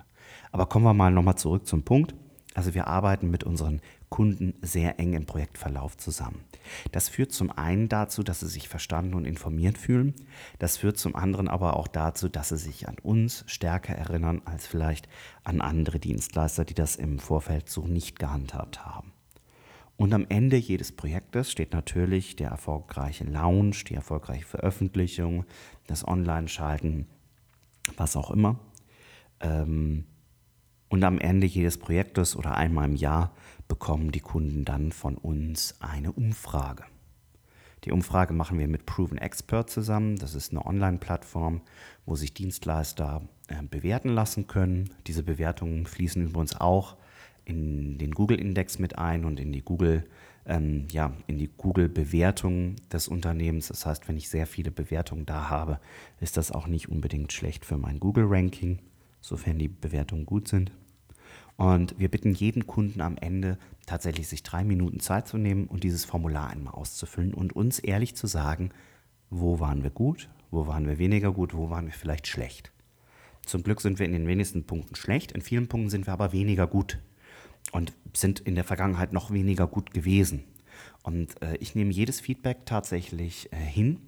Aber 0.51 0.65
kommen 0.65 0.85
wir 0.85 0.93
mal 0.95 1.11
nochmal 1.11 1.37
zurück 1.37 1.67
zum 1.67 1.83
Punkt. 1.83 2.15
Also 2.55 2.73
wir 2.73 2.87
arbeiten 2.87 3.29
mit 3.29 3.43
unseren 3.43 3.81
Kunden 4.13 4.53
sehr 4.61 4.99
eng 4.99 5.13
im 5.13 5.25
Projektverlauf 5.25 5.97
zusammen. 5.97 6.43
Das 6.91 7.09
führt 7.09 7.31
zum 7.31 7.49
einen 7.49 7.89
dazu, 7.89 8.21
dass 8.21 8.41
sie 8.41 8.47
sich 8.47 8.69
verstanden 8.69 9.15
und 9.15 9.25
informiert 9.25 9.75
fühlen. 9.75 10.13
Das 10.59 10.77
führt 10.77 10.99
zum 10.99 11.15
anderen 11.15 11.47
aber 11.47 11.77
auch 11.77 11.87
dazu, 11.87 12.29
dass 12.29 12.49
sie 12.49 12.57
sich 12.57 12.87
an 12.87 12.97
uns 13.01 13.43
stärker 13.47 13.95
erinnern 13.95 14.43
als 14.45 14.67
vielleicht 14.67 15.09
an 15.43 15.61
andere 15.61 15.97
Dienstleister, 15.97 16.63
die 16.63 16.75
das 16.75 16.95
im 16.95 17.17
Vorfeld 17.17 17.69
so 17.69 17.87
nicht 17.87 18.19
gehandhabt 18.19 18.85
haben. 18.85 19.13
Und 19.97 20.13
am 20.13 20.27
Ende 20.29 20.57
jedes 20.57 20.91
Projektes 20.91 21.51
steht 21.51 21.73
natürlich 21.73 22.35
der 22.35 22.51
erfolgreiche 22.51 23.23
Launch, 23.23 23.83
die 23.83 23.95
erfolgreiche 23.95 24.45
Veröffentlichung, 24.45 25.43
das 25.87 26.07
Online-Schalten, 26.07 27.07
was 27.97 28.15
auch 28.15 28.29
immer. 28.29 28.59
Ähm, 29.39 30.05
und 30.89 31.03
am 31.03 31.17
Ende 31.17 31.47
jedes 31.47 31.79
Projektes 31.79 32.35
oder 32.35 32.55
einmal 32.55 32.87
im 32.87 32.95
Jahr 32.95 33.33
bekommen 33.73 34.11
die 34.11 34.19
Kunden 34.19 34.65
dann 34.65 34.91
von 34.91 35.17
uns 35.17 35.73
eine 35.79 36.11
Umfrage. 36.11 36.83
Die 37.85 37.91
Umfrage 37.91 38.31
machen 38.31 38.59
wir 38.59 38.67
mit 38.67 38.85
Proven 38.85 39.17
Expert 39.17 39.67
zusammen. 39.71 40.15
Das 40.17 40.35
ist 40.35 40.51
eine 40.51 40.63
Online-Plattform, 40.63 41.61
wo 42.05 42.15
sich 42.15 42.35
Dienstleister 42.35 43.23
äh, 43.47 43.63
bewerten 43.63 44.09
lassen 44.09 44.45
können. 44.45 44.91
Diese 45.07 45.23
Bewertungen 45.23 45.87
fließen 45.87 46.23
übrigens 46.23 46.55
auch 46.55 46.97
in 47.45 47.97
den 47.97 48.11
Google-Index 48.11 48.77
mit 48.77 48.99
ein 48.99 49.25
und 49.25 49.39
in 49.39 49.51
die 49.51 49.63
Google, 49.63 50.05
ähm, 50.45 50.85
ja, 50.91 51.11
in 51.25 51.39
die 51.39 51.49
Google-Bewertung 51.57 52.75
des 52.91 53.07
Unternehmens. 53.07 53.69
Das 53.69 53.87
heißt, 53.87 54.07
wenn 54.07 54.17
ich 54.17 54.29
sehr 54.29 54.45
viele 54.45 54.69
Bewertungen 54.69 55.25
da 55.25 55.49
habe, 55.49 55.79
ist 56.19 56.37
das 56.37 56.51
auch 56.51 56.67
nicht 56.67 56.89
unbedingt 56.89 57.33
schlecht 57.33 57.65
für 57.65 57.77
mein 57.77 57.99
Google-Ranking, 57.99 58.77
sofern 59.19 59.57
die 59.57 59.67
Bewertungen 59.67 60.27
gut 60.27 60.47
sind. 60.47 60.71
Und 61.57 61.97
wir 61.99 62.09
bitten 62.09 62.33
jeden 62.33 62.65
Kunden 62.67 63.01
am 63.01 63.17
Ende 63.17 63.57
tatsächlich 63.85 64.27
sich 64.27 64.43
drei 64.43 64.63
Minuten 64.63 64.99
Zeit 64.99 65.27
zu 65.27 65.37
nehmen 65.37 65.67
und 65.67 65.83
dieses 65.83 66.05
Formular 66.05 66.49
einmal 66.49 66.73
auszufüllen 66.73 67.33
und 67.33 67.53
uns 67.53 67.79
ehrlich 67.79 68.15
zu 68.15 68.27
sagen, 68.27 68.71
wo 69.29 69.59
waren 69.59 69.83
wir 69.83 69.89
gut, 69.89 70.29
wo 70.51 70.67
waren 70.67 70.87
wir 70.87 70.97
weniger 70.97 71.31
gut, 71.31 71.53
wo 71.53 71.69
waren 71.69 71.85
wir 71.85 71.93
vielleicht 71.93 72.27
schlecht. 72.27 72.71
Zum 73.45 73.63
Glück 73.63 73.81
sind 73.81 73.99
wir 73.99 74.05
in 74.05 74.13
den 74.13 74.27
wenigsten 74.27 74.65
Punkten 74.65 74.95
schlecht, 74.95 75.31
in 75.31 75.41
vielen 75.41 75.67
Punkten 75.67 75.89
sind 75.89 76.07
wir 76.07 76.13
aber 76.13 76.31
weniger 76.31 76.65
gut 76.65 76.99
und 77.71 77.93
sind 78.13 78.39
in 78.39 78.55
der 78.55 78.63
Vergangenheit 78.63 79.13
noch 79.13 79.31
weniger 79.31 79.67
gut 79.67 79.93
gewesen. 79.93 80.43
Und 81.03 81.41
äh, 81.41 81.57
ich 81.57 81.75
nehme 81.75 81.91
jedes 81.91 82.21
Feedback 82.21 82.65
tatsächlich 82.65 83.51
äh, 83.51 83.57
hin 83.57 83.99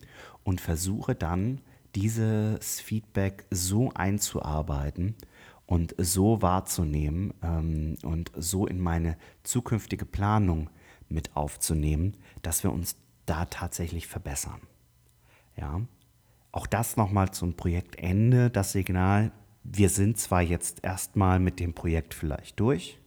und 0.44 0.62
versuche 0.62 1.16
dann, 1.16 1.62
dieses 1.96 2.82
Feedback 2.82 3.46
so 3.52 3.92
einzuarbeiten 3.94 5.16
und 5.66 5.96
so 5.98 6.42
wahrzunehmen 6.42 7.34
ähm, 7.42 7.98
und 8.04 8.32
so 8.36 8.68
in 8.68 8.80
meine 8.80 9.18
zukünftige 9.44 10.06
Planung 10.06 10.70
mit 11.10 11.36
aufzunehmen, 11.36 12.18
dass 12.42 12.64
wir 12.64 12.72
uns 12.72 12.98
da 13.26 13.46
tatsächlich 13.46 14.08
verbessern. 14.08 14.62
Ja, 15.58 15.82
auch 16.52 16.68
das 16.68 16.98
nochmal 16.98 17.32
zum 17.32 17.56
Projektende, 17.56 18.50
das 18.50 18.72
Signal, 18.72 19.32
wir 19.64 19.90
sind 19.90 20.18
zwar 20.18 20.42
jetzt 20.42 20.84
erstmal 20.84 21.40
mit 21.40 21.60
dem 21.60 21.74
Projekt 21.74 22.14
vielleicht 22.14 22.60
durch, 22.60 23.00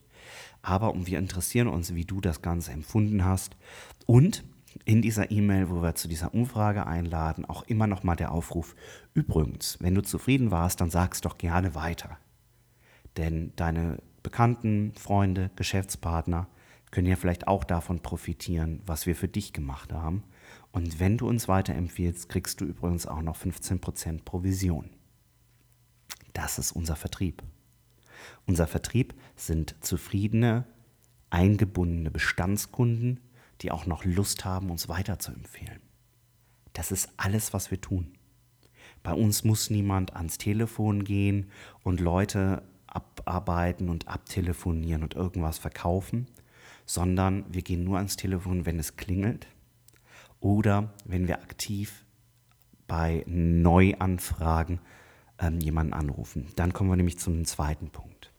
aber 0.61 0.93
wir 1.07 1.19
interessieren 1.19 1.69
uns, 1.69 1.95
wie 1.95 2.05
du 2.05 2.21
das 2.21 2.43
Ganze 2.43 2.73
empfunden 2.73 3.25
hast. 3.25 3.57
Und 4.07 4.45
in 4.85 5.03
dieser 5.03 5.31
E-Mail, 5.31 5.71
wo 5.71 5.83
wir 5.83 5.95
zu 5.95 6.09
dieser 6.09 6.35
Umfrage 6.35 6.87
einladen, 6.87 7.45
auch 7.45 7.63
immer 7.63 7.87
noch 7.87 8.03
mal 8.03 8.17
der 8.17 8.33
Aufruf: 8.33 8.75
Übrigens, 9.15 9.79
wenn 9.81 9.95
du 9.95 10.03
zufrieden 10.03 10.51
warst, 10.51 10.81
dann 10.81 10.91
sag's 10.91 11.21
doch 11.21 11.39
gerne 11.39 11.75
weiter. 11.75 12.19
Denn 13.19 13.53
deine 13.57 13.99
Bekannten, 14.23 14.95
Freunde, 14.95 15.51
Geschäftspartner 15.57 16.49
können 16.91 17.09
ja 17.09 17.17
vielleicht 17.17 17.49
auch 17.49 17.65
davon 17.65 18.01
profitieren, 18.01 18.81
was 18.87 19.07
wir 19.07 19.15
für 19.15 19.29
dich 19.29 19.53
gemacht 19.53 19.93
haben. 19.93 20.23
Und 20.73 21.01
wenn 21.01 21.19
du 21.19 21.29
uns 21.29 21.49
weiterempfiehlst, 21.49 22.29
kriegst 22.29 22.61
du 22.61 22.65
übrigens 22.65 23.07
auch 23.07 23.21
noch 23.21 23.37
15% 23.37 24.25
Provision. 24.25 24.91
Das 26.33 26.59
ist 26.59 26.73
unser 26.73 26.97
Vertrieb. 26.97 27.43
Unser 28.47 28.67
Vertrieb 28.67 29.15
sind 29.37 29.77
zufriedene, 29.81 30.65
eingebundene 31.31 32.11
Bestandskunden, 32.11 33.21
die 33.61 33.73
auch 33.73 33.87
noch 33.87 34.05
Lust 34.05 34.45
haben, 34.45 34.71
uns 34.71 34.89
weiterzuempfehlen. 34.89 35.81
Das 36.73 36.93
ist 36.93 37.11
alles, 37.17 37.53
was 37.53 37.71
wir 37.71 37.81
tun. 37.81 38.13
Bei 39.03 39.13
uns 39.13 39.43
muss 39.43 39.71
niemand 39.71 40.15
ans 40.15 40.39
Telefon 40.39 41.05
gehen 41.05 41.51
und 41.83 42.01
Leute 42.01 42.63
abarbeiten 43.29 43.89
und 43.89 44.09
abtelefonieren 44.09 45.03
und 45.03 45.15
irgendwas 45.15 45.59
verkaufen, 45.59 46.27
sondern 46.87 47.45
wir 47.53 47.63
gehen 47.63 47.85
nur 47.85 47.99
ans 47.99 48.17
Telefon, 48.17 48.67
wenn 48.67 48.79
es 48.79 48.97
klingelt 48.97 49.47
oder 50.41 50.93
wenn 51.05 51.29
wir 51.29 51.43
aktiv 51.43 52.05
bei 52.87 53.23
Neuanfragen 53.27 54.81
ähm, 55.39 55.61
jemanden 55.61 55.93
anrufen. 55.93 56.49
Dann 56.57 56.73
kommen 56.73 56.91
wir 56.91 56.97
nämlich 56.97 57.19
zum 57.19 57.45
zweiten 57.45 57.91
Punkt. 57.91 58.33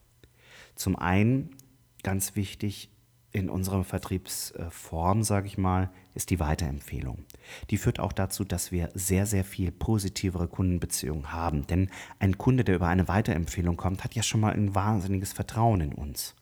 Zum 0.75 0.95
einen, 0.95 1.55
ganz 2.03 2.35
wichtig, 2.35 2.89
in 3.31 3.49
unserer 3.49 3.83
Vertriebsform, 3.83 5.23
sage 5.23 5.47
ich 5.47 5.57
mal, 5.57 5.91
ist 6.15 6.31
die 6.31 6.39
Weiterempfehlung. 6.39 7.25
Die 7.69 7.77
führt 7.77 7.99
auch 7.99 8.11
dazu, 8.11 8.43
dass 8.43 8.71
wir 8.71 8.89
sehr, 8.95 9.25
sehr 9.25 9.43
viel 9.43 9.71
positivere 9.71 10.47
Kundenbeziehungen 10.47 11.31
haben. 11.31 11.67
Denn 11.67 11.89
ein 12.17 12.37
Kunde, 12.37 12.63
der 12.63 12.75
über 12.75 12.87
eine 12.87 13.07
Weiterempfehlung 13.07 13.77
kommt, 13.77 14.03
hat 14.03 14.15
ja 14.15 14.23
schon 14.23 14.41
mal 14.41 14.53
ein 14.53 14.73
wahnsinniges 14.73 15.33
Vertrauen 15.33 15.81
in 15.81 15.93
uns. 15.93 16.35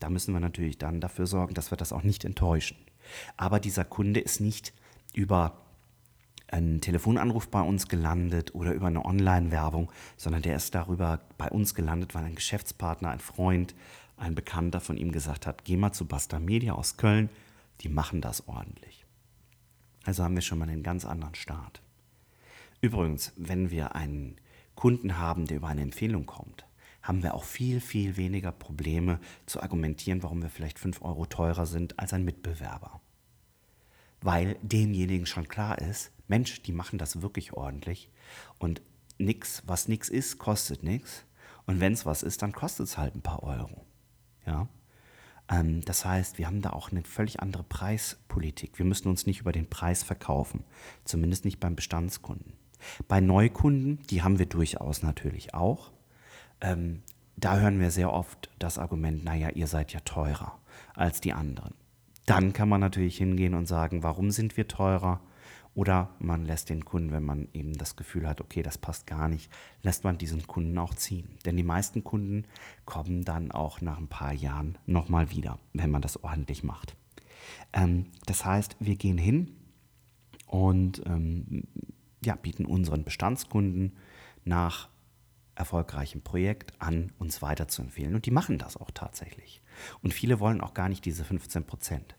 Da 0.00 0.10
müssen 0.10 0.34
wir 0.34 0.40
natürlich 0.40 0.76
dann 0.76 1.00
dafür 1.00 1.26
sorgen, 1.26 1.54
dass 1.54 1.70
wir 1.70 1.78
das 1.78 1.92
auch 1.92 2.02
nicht 2.02 2.24
enttäuschen. 2.24 2.76
Aber 3.36 3.60
dieser 3.60 3.84
Kunde 3.84 4.20
ist 4.20 4.40
nicht 4.40 4.74
über 5.14 5.60
einen 6.48 6.80
Telefonanruf 6.80 7.48
bei 7.48 7.60
uns 7.60 7.88
gelandet 7.88 8.54
oder 8.54 8.72
über 8.72 8.88
eine 8.88 9.04
Online-Werbung, 9.04 9.90
sondern 10.16 10.42
der 10.42 10.56
ist 10.56 10.74
darüber 10.74 11.20
bei 11.38 11.48
uns 11.48 11.74
gelandet, 11.74 12.14
weil 12.14 12.24
ein 12.24 12.34
Geschäftspartner, 12.34 13.10
ein 13.10 13.20
Freund, 13.20 13.74
ein 14.16 14.34
Bekannter 14.34 14.80
von 14.80 14.96
ihm 14.96 15.12
gesagt 15.12 15.46
hat, 15.46 15.64
geh 15.64 15.76
mal 15.76 15.92
zu 15.92 16.06
Basta 16.06 16.38
Media 16.38 16.74
aus 16.74 16.96
Köln, 16.96 17.28
die 17.80 17.88
machen 17.88 18.20
das 18.20 18.48
ordentlich. 18.48 19.04
Also 20.04 20.22
haben 20.22 20.34
wir 20.34 20.42
schon 20.42 20.58
mal 20.58 20.68
einen 20.68 20.82
ganz 20.82 21.04
anderen 21.04 21.34
Start. 21.34 21.82
Übrigens, 22.80 23.32
wenn 23.36 23.70
wir 23.70 23.94
einen 23.94 24.36
Kunden 24.74 25.18
haben, 25.18 25.46
der 25.46 25.56
über 25.58 25.68
eine 25.68 25.82
Empfehlung 25.82 26.26
kommt, 26.26 26.66
haben 27.02 27.22
wir 27.22 27.34
auch 27.34 27.44
viel, 27.44 27.80
viel 27.80 28.16
weniger 28.16 28.52
Probleme 28.52 29.20
zu 29.46 29.62
argumentieren, 29.62 30.22
warum 30.22 30.42
wir 30.42 30.50
vielleicht 30.50 30.78
5 30.78 31.02
Euro 31.02 31.26
teurer 31.26 31.66
sind 31.66 31.98
als 31.98 32.12
ein 32.12 32.24
Mitbewerber. 32.24 33.00
Weil 34.20 34.56
demjenigen 34.62 35.26
schon 35.26 35.48
klar 35.48 35.78
ist, 35.78 36.12
Mensch, 36.28 36.62
die 36.62 36.72
machen 36.72 36.98
das 36.98 37.20
wirklich 37.20 37.52
ordentlich 37.52 38.08
und 38.58 38.80
nix, 39.18 39.62
was 39.66 39.88
nix 39.88 40.08
ist, 40.08 40.38
kostet 40.38 40.82
nichts. 40.82 41.24
Und 41.66 41.80
wenn 41.80 41.92
es 41.92 42.06
was 42.06 42.22
ist, 42.22 42.42
dann 42.42 42.52
kostet 42.52 42.86
es 42.86 42.98
halt 42.98 43.14
ein 43.14 43.22
paar 43.22 43.42
Euro. 43.42 43.84
Ja. 44.46 44.68
Ähm, 45.50 45.82
das 45.82 46.04
heißt, 46.04 46.38
wir 46.38 46.46
haben 46.46 46.62
da 46.62 46.70
auch 46.70 46.90
eine 46.90 47.02
völlig 47.02 47.40
andere 47.40 47.62
Preispolitik. 47.62 48.78
Wir 48.78 48.86
müssen 48.86 49.08
uns 49.08 49.26
nicht 49.26 49.40
über 49.40 49.52
den 49.52 49.68
Preis 49.68 50.02
verkaufen, 50.02 50.64
zumindest 51.04 51.44
nicht 51.44 51.60
beim 51.60 51.76
Bestandskunden. 51.76 52.54
Bei 53.08 53.20
Neukunden, 53.20 53.98
die 54.10 54.22
haben 54.22 54.38
wir 54.38 54.46
durchaus 54.46 55.02
natürlich 55.02 55.54
auch. 55.54 55.90
Ähm, 56.60 57.02
da 57.36 57.58
hören 57.58 57.80
wir 57.80 57.90
sehr 57.90 58.12
oft 58.12 58.50
das 58.58 58.78
Argument, 58.78 59.24
naja, 59.24 59.50
ihr 59.50 59.66
seid 59.66 59.92
ja 59.92 60.00
teurer 60.00 60.58
als 60.94 61.20
die 61.20 61.32
anderen. 61.32 61.74
Dann 62.26 62.52
kann 62.52 62.68
man 62.68 62.80
natürlich 62.80 63.18
hingehen 63.18 63.54
und 63.54 63.66
sagen, 63.66 64.02
warum 64.02 64.30
sind 64.30 64.56
wir 64.56 64.68
teurer? 64.68 65.20
Oder 65.74 66.14
man 66.20 66.44
lässt 66.44 66.70
den 66.70 66.84
Kunden, 66.84 67.10
wenn 67.10 67.24
man 67.24 67.48
eben 67.52 67.76
das 67.76 67.96
Gefühl 67.96 68.28
hat, 68.28 68.40
okay, 68.40 68.62
das 68.62 68.78
passt 68.78 69.06
gar 69.06 69.28
nicht, 69.28 69.50
lässt 69.82 70.04
man 70.04 70.18
diesen 70.18 70.46
Kunden 70.46 70.78
auch 70.78 70.94
ziehen. 70.94 71.36
Denn 71.44 71.56
die 71.56 71.64
meisten 71.64 72.04
Kunden 72.04 72.46
kommen 72.84 73.24
dann 73.24 73.50
auch 73.50 73.80
nach 73.80 73.98
ein 73.98 74.08
paar 74.08 74.32
Jahren 74.32 74.78
nochmal 74.86 75.30
wieder, 75.30 75.58
wenn 75.72 75.90
man 75.90 76.02
das 76.02 76.22
ordentlich 76.22 76.62
macht. 76.62 76.96
Ähm, 77.72 78.06
das 78.26 78.44
heißt, 78.44 78.76
wir 78.78 78.96
gehen 78.96 79.18
hin 79.18 79.56
und 80.46 81.02
ähm, 81.06 81.64
ja, 82.24 82.36
bieten 82.36 82.66
unseren 82.66 83.04
Bestandskunden 83.04 83.96
nach 84.44 84.88
erfolgreichem 85.56 86.22
Projekt 86.22 86.80
an, 86.80 87.12
uns 87.18 87.42
weiterzuempfehlen. 87.42 88.14
Und 88.14 88.26
die 88.26 88.30
machen 88.30 88.58
das 88.58 88.76
auch 88.76 88.90
tatsächlich. 88.92 89.60
Und 90.02 90.14
viele 90.14 90.40
wollen 90.40 90.60
auch 90.60 90.74
gar 90.74 90.88
nicht 90.88 91.04
diese 91.04 91.24
15 91.24 91.64
Prozent. 91.64 92.16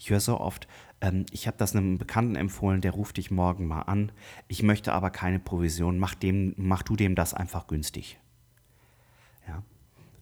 Ich 0.00 0.08
höre 0.08 0.20
so 0.20 0.40
oft, 0.40 0.66
ähm, 1.02 1.26
ich 1.30 1.46
habe 1.46 1.58
das 1.58 1.76
einem 1.76 1.98
Bekannten 1.98 2.34
empfohlen, 2.34 2.80
der 2.80 2.92
ruft 2.92 3.18
dich 3.18 3.30
morgen 3.30 3.66
mal 3.66 3.82
an. 3.82 4.12
Ich 4.48 4.62
möchte 4.62 4.94
aber 4.94 5.10
keine 5.10 5.38
Provision. 5.38 5.98
Mach, 5.98 6.14
dem, 6.14 6.54
mach 6.56 6.82
du 6.82 6.96
dem 6.96 7.14
das 7.14 7.34
einfach 7.34 7.66
günstig. 7.66 8.18
Ja. 9.46 9.62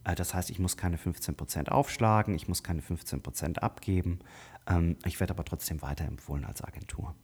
Äh, 0.02 0.16
das 0.16 0.34
heißt, 0.34 0.50
ich 0.50 0.58
muss 0.58 0.76
keine 0.76 0.96
15% 0.96 1.68
aufschlagen, 1.68 2.34
ich 2.34 2.48
muss 2.48 2.64
keine 2.64 2.82
15% 2.82 3.58
abgeben. 3.58 4.18
Ähm, 4.66 4.96
ich 5.04 5.20
werde 5.20 5.32
aber 5.32 5.44
trotzdem 5.44 5.80
weiterempfohlen 5.80 6.44
als 6.44 6.60
Agentur. 6.60 7.14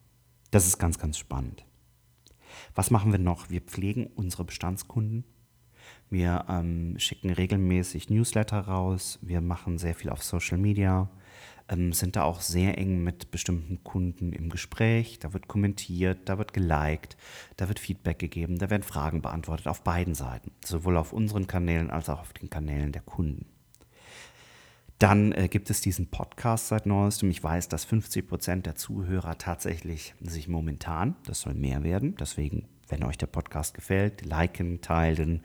Das 0.52 0.64
ist 0.64 0.78
ganz, 0.78 1.00
ganz 1.00 1.18
spannend. 1.18 1.64
Was 2.76 2.92
machen 2.92 3.10
wir 3.10 3.18
noch? 3.18 3.50
Wir 3.50 3.62
pflegen 3.62 4.06
unsere 4.14 4.44
Bestandskunden. 4.44 5.24
Wir 6.08 6.44
ähm, 6.48 7.00
schicken 7.00 7.30
regelmäßig 7.30 8.10
Newsletter 8.10 8.60
raus. 8.60 9.18
Wir 9.22 9.40
machen 9.40 9.76
sehr 9.76 9.96
viel 9.96 10.10
auf 10.10 10.22
Social 10.22 10.58
Media 10.58 11.10
ähm, 11.68 11.92
sind 11.92 12.16
da 12.16 12.24
auch 12.24 12.40
sehr 12.40 12.78
eng 12.78 13.02
mit 13.02 13.30
bestimmten 13.30 13.82
Kunden 13.84 14.32
im 14.32 14.50
Gespräch. 14.50 15.18
Da 15.18 15.32
wird 15.32 15.48
kommentiert, 15.48 16.20
da 16.28 16.38
wird 16.38 16.52
geliked, 16.52 17.16
da 17.56 17.68
wird 17.68 17.78
Feedback 17.78 18.18
gegeben, 18.18 18.58
da 18.58 18.70
werden 18.70 18.82
Fragen 18.82 19.22
beantwortet 19.22 19.66
auf 19.68 19.82
beiden 19.82 20.14
Seiten, 20.14 20.52
sowohl 20.64 20.96
auf 20.96 21.12
unseren 21.12 21.46
Kanälen 21.46 21.90
als 21.90 22.08
auch 22.08 22.20
auf 22.20 22.32
den 22.32 22.50
Kanälen 22.50 22.92
der 22.92 23.02
Kunden. 23.02 23.46
Dann 24.98 25.32
äh, 25.32 25.48
gibt 25.48 25.70
es 25.70 25.80
diesen 25.80 26.08
Podcast 26.10 26.68
seit 26.68 26.86
neuestem. 26.86 27.30
Ich 27.30 27.42
weiß, 27.42 27.68
dass 27.68 27.84
50 27.84 28.28
Prozent 28.28 28.66
der 28.66 28.76
Zuhörer 28.76 29.38
tatsächlich 29.38 30.14
sich 30.20 30.48
momentan, 30.48 31.16
das 31.26 31.40
soll 31.40 31.54
mehr 31.54 31.82
werden, 31.82 32.14
deswegen, 32.18 32.68
wenn 32.88 33.02
euch 33.02 33.18
der 33.18 33.26
Podcast 33.26 33.74
gefällt, 33.74 34.24
liken, 34.24 34.82
teilen, 34.82 35.42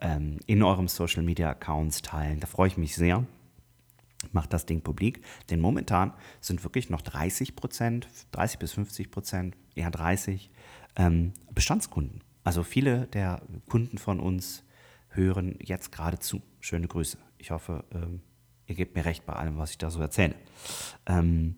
ähm, 0.00 0.38
in 0.46 0.62
eurem 0.62 0.86
Social 0.86 1.22
Media 1.22 1.50
Accounts 1.50 2.02
teilen. 2.02 2.38
Da 2.40 2.46
freue 2.46 2.68
ich 2.68 2.76
mich 2.76 2.94
sehr 2.94 3.26
macht 4.34 4.52
das 4.52 4.66
Ding 4.66 4.82
publik. 4.82 5.24
Denn 5.50 5.60
momentan 5.60 6.12
sind 6.40 6.64
wirklich 6.64 6.90
noch 6.90 7.02
30 7.02 7.56
Prozent, 7.56 8.08
30 8.32 8.58
bis 8.58 8.72
50 8.72 9.10
Prozent, 9.10 9.56
eher 9.74 9.90
30 9.90 10.50
ähm, 10.96 11.32
Bestandskunden. 11.52 12.22
Also 12.42 12.62
viele 12.62 13.06
der 13.06 13.42
Kunden 13.68 13.98
von 13.98 14.20
uns 14.20 14.64
hören 15.08 15.56
jetzt 15.60 15.92
gerade 15.92 16.18
zu. 16.18 16.42
Schöne 16.60 16.88
Grüße. 16.88 17.18
Ich 17.38 17.50
hoffe, 17.50 17.84
ähm, 17.92 18.20
ihr 18.66 18.74
gebt 18.74 18.94
mir 18.94 19.04
recht 19.04 19.24
bei 19.24 19.32
allem, 19.32 19.58
was 19.58 19.70
ich 19.70 19.78
da 19.78 19.90
so 19.90 20.00
erzähle. 20.00 20.34
Ähm, 21.06 21.56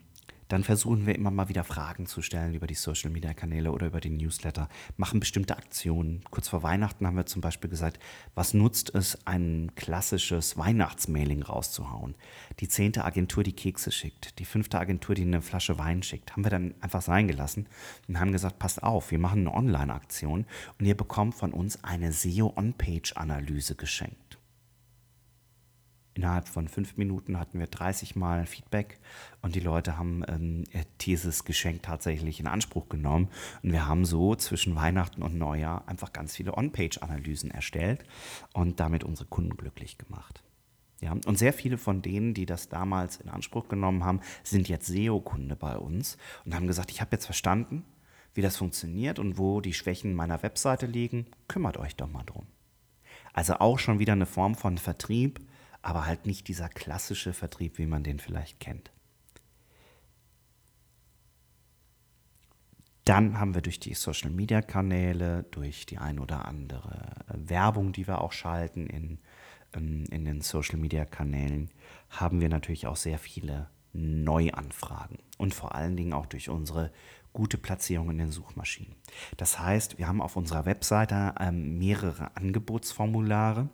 dann 0.49 0.65
versuchen 0.65 1.07
wir 1.07 1.15
immer 1.15 1.31
mal 1.31 1.49
wieder 1.49 1.65
Fragen 1.65 2.07
zu 2.07 2.23
stellen 2.23 2.55
über 2.55 2.67
die 2.67 2.75
Social 2.75 3.11
Media 3.11 3.35
Kanäle 3.35 3.73
oder 3.73 3.87
über 3.87 4.00
den 4.00 4.17
Newsletter, 4.17 4.69
machen 4.97 5.21
bestimmte 5.21 5.57
Aktionen. 5.57 6.23
Kurz 6.31 6.49
vor 6.49 6.62
Weihnachten 6.62 7.07
haben 7.07 7.17
wir 7.17 7.26
zum 7.26 7.41
Beispiel 7.41 7.71
gesagt, 7.71 7.99
was 8.35 8.55
nutzt 8.55 8.95
es, 8.95 9.19
ein 9.26 9.73
klassisches 9.75 10.57
Weihnachtsmailing 10.57 11.43
rauszuhauen? 11.43 12.15
Die 12.61 12.69
zehnte 12.69 13.05
Agentur, 13.05 13.43
die 13.43 13.53
Kekse 13.53 13.91
schickt, 13.91 14.38
die 14.38 14.45
fünfte 14.45 14.79
Agentur, 14.79 15.15
die 15.15 15.23
eine 15.23 15.43
Flasche 15.43 15.79
Wein 15.79 16.03
schickt, 16.03 16.33
haben 16.33 16.45
wir 16.45 16.50
dann 16.50 16.75
einfach 16.81 17.03
sein 17.03 17.29
gelassen 17.29 17.67
und 18.09 18.21
haben 18.21 18.33
gesagt, 18.33 18.59
passt 18.59 18.83
auf, 18.83 19.11
wir 19.11 19.19
machen 19.19 19.41
eine 19.41 19.55
Online-Aktion 19.55 20.47
und 20.79 20.87
ihr 20.87 20.97
bekommt 20.97 21.35
von 21.35 21.53
uns 21.53 21.83
eine 21.83 22.12
SEO-On-Page-Analyse 22.12 23.75
geschenkt. 23.75 24.25
Innerhalb 26.17 26.49
von 26.49 26.67
fünf 26.67 26.97
Minuten 26.97 27.39
hatten 27.39 27.59
wir 27.59 27.67
30 27.67 28.17
Mal 28.17 28.47
Feedback 28.47 28.99
und 29.43 29.55
die 29.55 29.61
Leute 29.61 29.99
haben 29.99 30.25
ähm, 30.27 30.65
dieses 31.02 31.45
Geschenk 31.45 31.83
tatsächlich 31.83 32.41
in 32.41 32.47
Anspruch 32.47 32.89
genommen. 32.89 33.29
Und 33.63 33.73
wir 33.73 33.87
haben 33.87 34.07
so 34.07 34.35
zwischen 34.35 34.76
Weihnachten 34.76 35.23
und 35.23 35.37
Neujahr 35.37 35.87
einfach 35.87 36.15
ganz 36.15 36.35
viele 36.35 36.57
On-Page-Analysen 36.57 37.50
erstellt 37.50 38.02
und 38.55 38.81
damit 38.81 39.05
unsere 39.05 39.29
Kunden 39.29 39.59
glücklich 39.59 39.99
gemacht. 39.99 40.43
Ja, 41.02 41.13
und 41.13 41.39
sehr 41.39 41.52
viele 41.52 41.76
von 41.76 42.00
denen, 42.00 42.33
die 42.33 42.47
das 42.47 42.71
damals 42.71 43.19
in 43.19 43.29
Anspruch 43.29 43.69
genommen 43.69 44.02
haben, 44.02 44.21
sind 44.43 44.71
jetzt 44.71 44.87
SEO-Kunde 44.87 45.55
bei 45.55 45.76
uns 45.76 46.17
und 46.47 46.55
haben 46.55 46.67
gesagt, 46.67 46.91
ich 46.91 47.02
habe 47.02 47.11
jetzt 47.13 47.26
verstanden, 47.26 47.85
wie 48.33 48.41
das 48.41 48.57
funktioniert 48.57 49.19
und 49.19 49.37
wo 49.37 49.61
die 49.61 49.75
Schwächen 49.75 50.15
meiner 50.15 50.43
Webseite 50.43 50.87
liegen. 50.87 51.26
Kümmert 51.47 51.76
euch 51.76 51.95
doch 51.95 52.11
mal 52.11 52.25
drum. 52.25 52.47
Also 53.35 53.57
auch 53.57 53.79
schon 53.79 53.99
wieder 53.99 54.15
eine 54.15 54.25
Form 54.25 54.55
von 54.55 54.79
Vertrieb, 54.79 55.41
aber 55.87 56.05
halt 56.05 56.27
nicht 56.27 56.49
dieser 56.49 56.69
klassische 56.69 57.33
Vertrieb, 57.33 57.79
wie 57.79 57.87
man 57.87 58.03
den 58.03 58.19
vielleicht 58.19 58.59
kennt. 58.59 58.91
Dann 63.05 63.39
haben 63.39 63.55
wir 63.55 63.63
durch 63.63 63.79
die 63.79 63.95
Social-Media-Kanäle, 63.95 65.45
durch 65.53 65.87
die 65.87 65.99
ein 65.99 66.19
oder 66.19 66.47
andere 66.47 67.13
Werbung, 67.29 67.93
die 67.93 68.09
wir 68.09 68.21
auch 68.21 68.33
schalten 68.33 68.89
in, 68.89 69.21
ähm, 69.75 70.07
in 70.11 70.25
den 70.25 70.41
Social-Media-Kanälen, 70.41 71.71
haben 72.11 72.41
wir 72.41 72.49
natürlich 72.49 72.89
auch 72.89 72.97
sehr 72.97 73.21
viele 73.21 73.71
Neuanfragen 73.93 75.19
und 75.39 75.55
vor 75.55 75.77
allen 75.77 75.97
Dingen 75.97 76.15
auch 76.15 76.27
durch 76.27 76.49
unsere 76.49 76.91
gute 77.33 77.59
Platzierung 77.59 78.11
in 78.11 78.19
den 78.19 78.33
Suchmaschinen. 78.33 78.97
Das 79.37 79.61
heißt, 79.61 79.99
wir 79.99 80.09
haben 80.09 80.21
auf 80.21 80.35
unserer 80.35 80.67
Webseite 80.67 81.37
ähm, 81.39 81.79
mehrere 81.79 82.37
Angebotsformulare, 82.37 83.69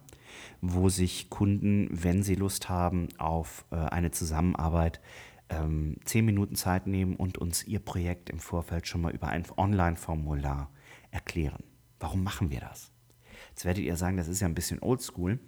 wo 0.60 0.88
sich 0.88 1.30
Kunden, 1.30 1.88
wenn 1.90 2.22
sie 2.22 2.34
Lust 2.34 2.68
haben 2.68 3.08
auf 3.18 3.64
äh, 3.70 3.76
eine 3.76 4.10
Zusammenarbeit, 4.10 5.00
ähm, 5.48 5.96
zehn 6.04 6.24
Minuten 6.24 6.54
Zeit 6.54 6.86
nehmen 6.86 7.16
und 7.16 7.38
uns 7.38 7.64
ihr 7.64 7.80
Projekt 7.80 8.30
im 8.30 8.38
Vorfeld 8.38 8.86
schon 8.86 9.02
mal 9.02 9.12
über 9.12 9.28
ein 9.28 9.44
Online-Formular 9.56 10.70
erklären. 11.10 11.62
Warum 12.00 12.22
machen 12.24 12.50
wir 12.50 12.60
das? 12.60 12.90
Jetzt 13.50 13.64
werdet 13.64 13.84
ihr 13.84 13.96
sagen, 13.96 14.16
das 14.16 14.28
ist 14.28 14.40
ja 14.40 14.48
ein 14.48 14.54
bisschen 14.54 14.82
oldschool. 14.82 15.38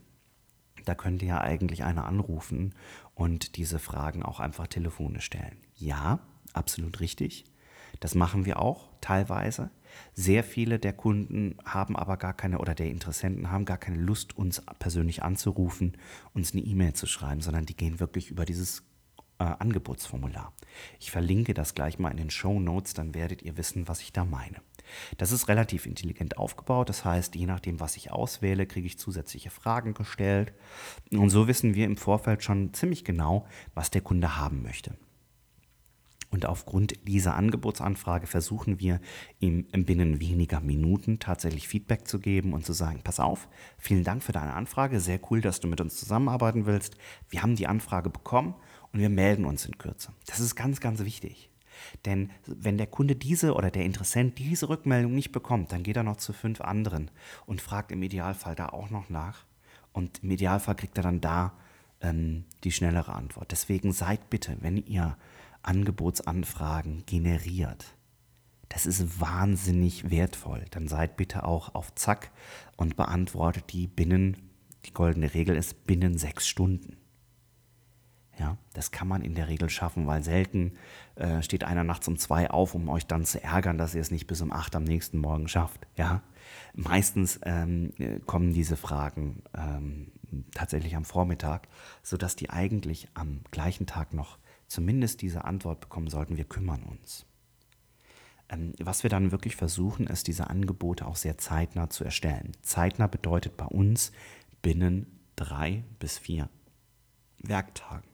Da 0.85 0.95
könnte 0.95 1.25
ja 1.25 1.41
eigentlich 1.41 1.85
einer 1.85 2.05
anrufen 2.05 2.75
und 3.15 3.57
diese 3.57 3.79
Fragen 3.79 4.23
auch 4.23 4.41
einfach 4.41 4.67
telefonisch 4.67 5.25
stellen. 5.25 5.57
Ja, 5.77 6.21
absolut 6.53 7.01
richtig. 7.01 7.45
Das 8.01 8.15
machen 8.15 8.45
wir 8.45 8.61
auch 8.61 8.89
teilweise. 9.01 9.71
Sehr 10.15 10.45
viele 10.45 10.79
der 10.79 10.93
Kunden 10.93 11.57
haben 11.65 11.97
aber 11.97 12.17
gar 12.17 12.35
keine 12.35 12.59
oder 12.59 12.75
der 12.75 12.91
Interessenten 12.91 13.51
haben 13.51 13.65
gar 13.65 13.79
keine 13.79 13.99
Lust, 13.99 14.37
uns 14.37 14.63
persönlich 14.79 15.23
anzurufen, 15.23 15.97
uns 16.33 16.53
eine 16.53 16.63
E-Mail 16.63 16.95
zu 16.95 17.07
schreiben, 17.07 17.41
sondern 17.41 17.67
die 17.67 17.77
gehen 17.77 18.01
wirklich 18.01 18.31
über 18.31 18.45
dieses 18.45 18.83
äh, 19.39 19.45
Angebotsformular. 19.45 20.53
Ich 21.01 21.11
verlinke 21.11 21.55
das 21.55 21.75
gleich 21.75 21.99
mal 21.99 22.11
in 22.11 22.17
den 22.17 22.31
Show 22.31 22.61
Notes, 22.61 22.95
dann 22.95 23.15
werdet 23.15 23.43
ihr 23.43 23.57
wissen, 23.57 23.89
was 23.89 24.01
ich 24.01 24.13
da 24.13 24.25
meine. 24.25 24.61
Das 25.17 25.33
ist 25.33 25.49
relativ 25.49 25.87
intelligent 25.87 26.37
aufgebaut, 26.37 26.89
das 26.89 27.05
heißt, 27.05 27.35
je 27.35 27.47
nachdem, 27.47 27.81
was 27.81 27.97
ich 27.97 28.13
auswähle, 28.13 28.67
kriege 28.67 28.87
ich 28.87 28.99
zusätzliche 28.99 29.51
Fragen 29.51 29.95
gestellt. 29.95 30.53
Und 31.11 31.31
so 31.31 31.49
wissen 31.49 31.75
wir 31.75 31.87
im 31.87 31.97
Vorfeld 31.97 32.43
schon 32.43 32.75
ziemlich 32.75 33.05
genau, 33.05 33.47
was 33.75 33.91
der 33.91 34.03
Kunde 34.03 34.37
haben 34.37 34.63
möchte. 34.63 34.97
Und 36.35 36.47
aufgrund 36.47 36.95
dieser 37.07 37.37
Angebotsanfrage 37.37 38.27
versuchen 38.27 38.81
wir 38.81 39.01
ihm 39.39 39.69
binnen 39.71 40.19
weniger 40.19 40.59
Minuten 40.59 41.21
tatsächlich 41.21 41.69
Feedback 41.69 42.09
zu 42.09 42.19
geben 42.19 42.55
und 42.55 42.67
zu 42.67 42.73
sagen, 42.73 43.03
pass 43.05 43.21
auf, 43.21 43.47
vielen 43.79 44.03
Dank 44.03 44.21
für 44.21 44.33
deine 44.33 44.53
Anfrage, 44.53 44.99
sehr 44.99 45.21
cool, 45.31 45.41
dass 45.41 45.61
du 45.61 45.69
mit 45.69 45.81
uns 45.81 45.97
zusammenarbeiten 45.97 46.67
willst. 46.67 46.97
Wir 47.29 47.41
haben 47.41 47.55
die 47.55 47.69
Anfrage 47.69 48.11
bekommen 48.11 48.57
und 48.93 48.99
wir 48.99 49.11
melden 49.11 49.45
uns 49.45 49.65
in 49.65 49.79
Kürze. 49.79 50.13
Das 50.27 50.41
ist 50.41 50.57
ganz, 50.57 50.81
ganz 50.81 51.05
wichtig. 51.05 51.51
Denn 52.05 52.33
wenn 52.47 52.79
der 52.79 52.89
Kunde 52.89 53.15
diese 53.15 53.55
oder 53.55 53.71
der 53.71 53.85
Interessent 53.85 54.37
diese 54.41 54.69
Rückmeldung 54.69 55.15
nicht 55.15 55.31
bekommt, 55.31 55.71
dann 55.71 55.85
geht 55.85 55.97
er 55.97 56.03
noch 56.03 56.17
zu 56.17 56.33
fünf 56.33 56.61
anderen 56.61 57.13
und 57.47 57.61
fragt 57.61 57.93
im 57.93 58.03
Idealfall 58.03 58.57
da 58.57 58.71
auch 58.71 58.91
noch 58.91 59.09
nach. 59.09 59.45
Und 59.93 60.25
im 60.25 60.33
Idealfall 60.33 60.75
kriegt 60.75 60.97
er 60.97 61.05
dann 61.05 61.21
da 61.21 61.53
ähm, 62.01 62.43
die 62.65 62.73
schnellere 62.73 63.13
Antwort. 63.13 63.53
Deswegen 63.53 63.93
seid 63.93 64.31
bitte, 64.31 64.57
wenn 64.63 64.79
ihr 64.79 65.17
Angebotsanfragen 65.65 67.05
generiert. 67.07 67.97
Das 68.69 68.87
ist 68.87 69.21
wahnsinnig 69.21 70.11
wertvoll. 70.11 70.65
Dann 70.71 70.89
seid 70.89 71.17
bitte 71.17 71.45
auch 71.45 71.75
auf 71.75 71.95
Zack 71.95 72.31
und 72.77 72.97
beantwortet 72.97 73.73
die 73.73 73.87
binnen, 73.87 74.51
die 74.85 74.93
goldene 74.93 75.33
Regel 75.35 75.57
ist 75.57 75.87
binnen 75.87 76.19
sechs 76.19 76.47
Stunden. 76.47 76.97
Ja, 78.39 78.59
das 78.73 78.91
kann 78.91 79.07
man 79.07 79.23
in 79.23 79.37
der 79.37 79.47
Regel 79.47 79.71
schaffen, 79.71 80.09
weil 80.09 80.25
selten 80.25 80.73
äh, 81.15 81.41
steht 81.41 81.63
einer 81.63 81.85
nachts 81.85 82.09
um 82.09 82.19
zwei 82.19 82.51
auf, 82.51 82.75
um 82.75 82.89
euch 82.89 83.07
dann 83.07 83.25
zu 83.25 83.41
ärgern, 83.43 83.79
dass 83.79 83.95
ihr 83.95 84.01
es 84.01 84.11
nicht 84.11 84.27
bis 84.27 84.41
um 84.41 84.53
acht 84.53 84.75
am 84.75 84.83
nächsten 84.83 85.19
Morgen 85.19 85.47
schafft. 85.47 85.87
Ja, 85.97 86.23
meistens 86.75 87.39
ähm, 87.45 87.93
kommen 88.27 88.53
diese 88.53 88.77
Fragen 88.77 89.45
ähm, 89.57 90.11
tatsächlich 90.53 90.97
am 90.97 91.05
Vormittag, 91.05 91.69
sodass 92.03 92.35
die 92.35 92.51
eigentlich 92.51 93.09
am 93.15 93.43
gleichen 93.53 93.87
Tag 93.87 94.13
noch 94.13 94.39
zumindest 94.75 95.23
diese 95.23 95.45
Antwort 95.45 95.81
bekommen 95.81 96.09
sollten, 96.09 96.37
wir 96.37 96.45
kümmern 96.45 96.83
uns. 96.83 97.27
Ähm, 98.49 98.73
was 98.81 99.05
wir 99.05 99.11
dann 99.11 99.31
wirklich 99.31 99.57
versuchen, 99.57 100.09
ist, 100.09 100.27
diese 100.27 100.51
Angebote 100.51 101.07
auch 101.07 101.17
sehr 101.17 101.39
zeitnah 101.39 101.89
zu 101.91 102.05
erstellen. 102.05 102.53
Zeitnah 102.63 103.07
bedeutet 103.07 103.57
bei 103.57 103.67
uns 103.67 104.11
binnen 104.63 105.21
drei 105.37 105.85
bis 106.01 106.19
vier 106.19 106.51
Werktagen. 107.39 108.09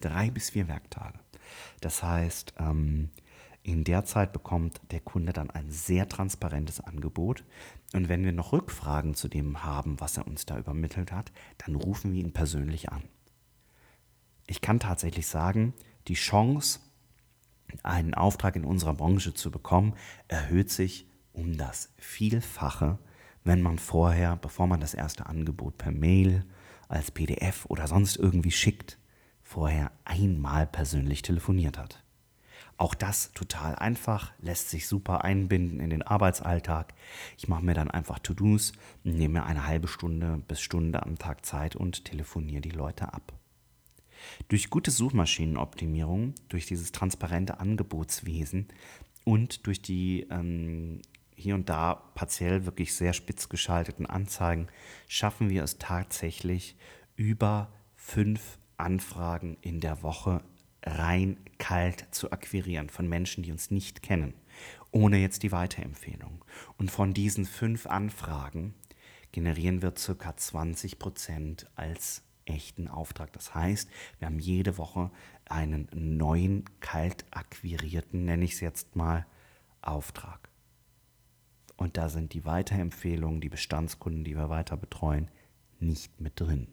Drei 0.00 0.30
bis 0.30 0.50
vier 0.50 0.66
Werktage. 0.66 1.20
Das 1.80 2.02
heißt, 2.02 2.54
ähm, 2.58 3.10
in 3.62 3.84
der 3.84 4.04
Zeit 4.04 4.32
bekommt 4.32 4.80
der 4.90 5.00
Kunde 5.00 5.32
dann 5.32 5.50
ein 5.50 5.70
sehr 5.70 6.08
transparentes 6.08 6.80
Angebot. 6.80 7.44
Und 7.94 8.08
wenn 8.08 8.24
wir 8.24 8.32
noch 8.32 8.52
Rückfragen 8.52 9.14
zu 9.14 9.28
dem 9.28 9.62
haben, 9.62 10.00
was 10.00 10.16
er 10.16 10.26
uns 10.26 10.44
da 10.44 10.58
übermittelt 10.58 11.12
hat, 11.12 11.32
dann 11.58 11.76
rufen 11.76 12.12
wir 12.12 12.20
ihn 12.20 12.32
persönlich 12.32 12.90
an. 12.90 13.04
Ich 14.46 14.60
kann 14.60 14.80
tatsächlich 14.80 15.26
sagen, 15.26 15.74
die 16.08 16.14
Chance, 16.14 16.80
einen 17.82 18.14
Auftrag 18.14 18.56
in 18.56 18.64
unserer 18.64 18.94
Branche 18.94 19.34
zu 19.34 19.50
bekommen, 19.50 19.94
erhöht 20.28 20.70
sich 20.70 21.06
um 21.32 21.56
das 21.56 21.92
Vielfache, 21.96 22.98
wenn 23.42 23.62
man 23.62 23.78
vorher, 23.78 24.36
bevor 24.36 24.66
man 24.66 24.80
das 24.80 24.94
erste 24.94 25.26
Angebot 25.26 25.76
per 25.78 25.92
Mail, 25.92 26.44
als 26.88 27.10
PDF 27.10 27.66
oder 27.66 27.86
sonst 27.88 28.16
irgendwie 28.16 28.50
schickt, 28.50 28.98
vorher 29.42 29.92
einmal 30.04 30.66
persönlich 30.66 31.22
telefoniert 31.22 31.78
hat. 31.78 32.02
Auch 32.76 32.94
das 32.94 33.32
total 33.32 33.76
einfach, 33.76 34.32
lässt 34.40 34.70
sich 34.70 34.88
super 34.88 35.22
einbinden 35.24 35.78
in 35.80 35.90
den 35.90 36.02
Arbeitsalltag. 36.02 36.94
Ich 37.38 37.46
mache 37.46 37.64
mir 37.64 37.74
dann 37.74 37.90
einfach 37.90 38.18
To-Dos, 38.18 38.72
nehme 39.04 39.40
mir 39.40 39.46
eine 39.46 39.66
halbe 39.66 39.86
Stunde 39.86 40.42
bis 40.48 40.60
Stunde 40.60 41.02
am 41.04 41.16
Tag 41.16 41.46
Zeit 41.46 41.76
und 41.76 42.04
telefoniere 42.04 42.62
die 42.62 42.70
Leute 42.70 43.12
ab. 43.12 43.32
Durch 44.48 44.70
gute 44.70 44.90
Suchmaschinenoptimierung, 44.90 46.34
durch 46.48 46.66
dieses 46.66 46.92
transparente 46.92 47.60
Angebotswesen 47.60 48.68
und 49.24 49.66
durch 49.66 49.80
die 49.80 50.26
ähm, 50.30 51.00
hier 51.36 51.54
und 51.54 51.68
da 51.68 51.94
partiell 52.14 52.64
wirklich 52.64 52.94
sehr 52.94 53.12
spitz 53.12 53.48
geschalteten 53.48 54.06
Anzeigen 54.06 54.68
schaffen 55.08 55.50
wir 55.50 55.64
es 55.64 55.78
tatsächlich 55.78 56.76
über 57.16 57.72
fünf 57.96 58.58
Anfragen 58.76 59.56
in 59.60 59.80
der 59.80 60.02
Woche 60.02 60.42
rein 60.84 61.38
kalt 61.58 62.06
zu 62.10 62.30
akquirieren 62.30 62.88
von 62.88 63.08
Menschen, 63.08 63.42
die 63.42 63.52
uns 63.52 63.70
nicht 63.70 64.02
kennen, 64.02 64.34
ohne 64.90 65.18
jetzt 65.18 65.42
die 65.42 65.52
Weiterempfehlung. 65.52 66.44
Und 66.76 66.90
von 66.90 67.14
diesen 67.14 67.46
fünf 67.46 67.86
Anfragen 67.86 68.74
generieren 69.32 69.82
wir 69.82 69.92
ca. 69.92 70.36
20 70.36 70.98
Prozent 70.98 71.66
als 71.74 72.22
echten 72.46 72.88
Auftrag. 72.88 73.32
Das 73.32 73.54
heißt, 73.54 73.88
wir 74.18 74.26
haben 74.26 74.38
jede 74.38 74.78
Woche 74.78 75.10
einen 75.46 75.88
neuen, 75.92 76.64
kalt 76.80 77.24
akquirierten, 77.30 78.24
nenne 78.24 78.44
ich 78.44 78.54
es 78.54 78.60
jetzt 78.60 78.96
mal, 78.96 79.26
Auftrag. 79.82 80.48
Und 81.76 81.96
da 81.96 82.08
sind 82.08 82.32
die 82.32 82.44
Weiterempfehlungen, 82.44 83.40
die 83.40 83.48
Bestandskunden, 83.48 84.24
die 84.24 84.36
wir 84.36 84.48
weiter 84.48 84.76
betreuen, 84.76 85.28
nicht 85.80 86.20
mit 86.20 86.38
drin. 86.40 86.68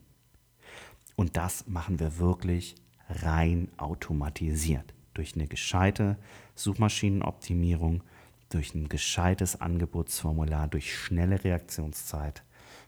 Und 1.15 1.37
das 1.37 1.67
machen 1.67 1.99
wir 1.99 2.17
wirklich 2.17 2.75
rein 3.09 3.69
automatisiert. 3.77 4.93
Durch 5.13 5.35
eine 5.35 5.47
gescheite 5.47 6.17
Suchmaschinenoptimierung, 6.55 8.03
durch 8.49 8.73
ein 8.75 8.87
gescheites 8.87 9.59
Angebotsformular, 9.59 10.67
durch 10.67 10.95
schnelle 10.95 11.43
Reaktionszeit 11.43 12.43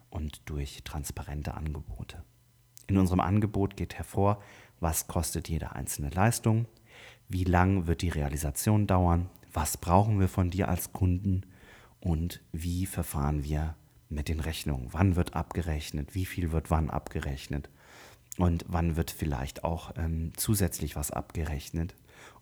und 0.09 0.41
durch 0.45 0.83
transparente 0.83 1.55
Angebote. 1.55 2.23
In 2.87 2.97
unserem 2.97 3.19
Angebot 3.19 3.77
geht 3.77 3.95
hervor, 3.95 4.41
was 4.79 5.07
kostet 5.07 5.49
jede 5.49 5.73
einzelne 5.73 6.09
Leistung, 6.09 6.65
wie 7.29 7.45
lang 7.45 7.87
wird 7.87 8.01
die 8.01 8.09
Realisation 8.09 8.87
dauern, 8.87 9.29
was 9.53 9.77
brauchen 9.77 10.19
wir 10.19 10.27
von 10.27 10.49
dir 10.49 10.67
als 10.67 10.93
Kunden? 10.93 11.45
Und 11.99 12.41
wie 12.51 12.85
verfahren 12.85 13.45
wir 13.45 13.75
mit 14.13 14.29
den 14.29 14.39
Rechnungen. 14.39 14.87
Wann 14.91 15.15
wird 15.15 15.35
abgerechnet, 15.35 16.15
wie 16.15 16.25
viel 16.25 16.51
wird 16.51 16.71
wann 16.71 16.89
abgerechnet? 16.89 17.69
Und 18.37 18.65
wann 18.67 18.95
wird 18.95 19.11
vielleicht 19.11 19.63
auch 19.63 19.91
ähm, 19.97 20.31
zusätzlich 20.35 20.95
was 20.95 21.11
abgerechnet? 21.11 21.95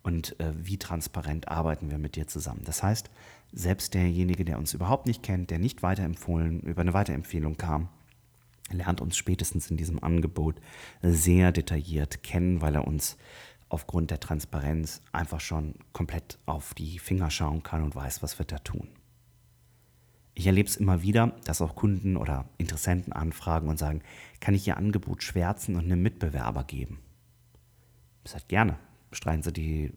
Und 0.04 0.39
äh, 0.39 0.54
wie 0.56 0.77
transparent 0.77 1.47
arbeiten 1.47 1.91
wir 1.91 1.97
mit 1.97 2.15
dir 2.15 2.27
zusammen. 2.27 2.62
Das 2.63 2.82
heißt, 2.82 3.10
selbst 3.51 3.93
derjenige, 3.93 4.45
der 4.45 4.58
uns 4.58 4.73
überhaupt 4.73 5.06
nicht 5.06 5.21
kennt, 5.21 5.49
der 5.49 5.60
nicht 5.60 5.84
weiterempfohlen, 5.84 6.62
über 6.62 6.82
eine 6.82 6.93
Weiterempfehlung 6.93 7.58
kam, 7.58 7.89
lernt 8.73 9.01
uns 9.01 9.17
spätestens 9.17 9.69
in 9.69 9.77
diesem 9.77 10.03
Angebot 10.03 10.60
sehr 11.01 11.51
detailliert 11.51 12.23
kennen, 12.23 12.62
weil 12.62 12.75
er 12.75 12.88
uns 12.88 13.17
aufgrund 13.69 14.12
der 14.12 14.19
Transparenz 14.19 15.01
einfach 15.12 15.39
schon 15.39 15.75
komplett 15.93 16.39
auf 16.45 16.73
die 16.73 16.99
Finger 16.99 17.31
schauen 17.31 17.63
kann 17.63 17.84
und 17.84 17.95
weiß, 17.95 18.21
was 18.21 18.38
wir 18.38 18.45
da 18.45 18.57
tun. 18.60 18.89
Ich 20.34 20.47
erlebe 20.47 20.67
es 20.67 20.77
immer 20.77 21.01
wieder, 21.01 21.36
dass 21.45 21.62
auch 21.62 21.75
Kunden 21.75 22.17
oder 22.17 22.49
Interessenten 22.57 23.13
anfragen 23.13 23.69
und 23.69 23.77
sagen, 23.77 24.01
kann 24.39 24.55
ich 24.55 24.67
Ihr 24.67 24.77
Angebot 24.77 25.23
schwärzen 25.23 25.75
und 25.75 25.86
einem 25.86 26.01
Mitbewerber 26.01 26.63
geben? 26.63 26.99
Ich 28.23 28.31
sage 28.31 28.45
gerne, 28.47 28.77
streichen 29.12 29.43
Sie, 29.43 29.53
die, 29.53 29.93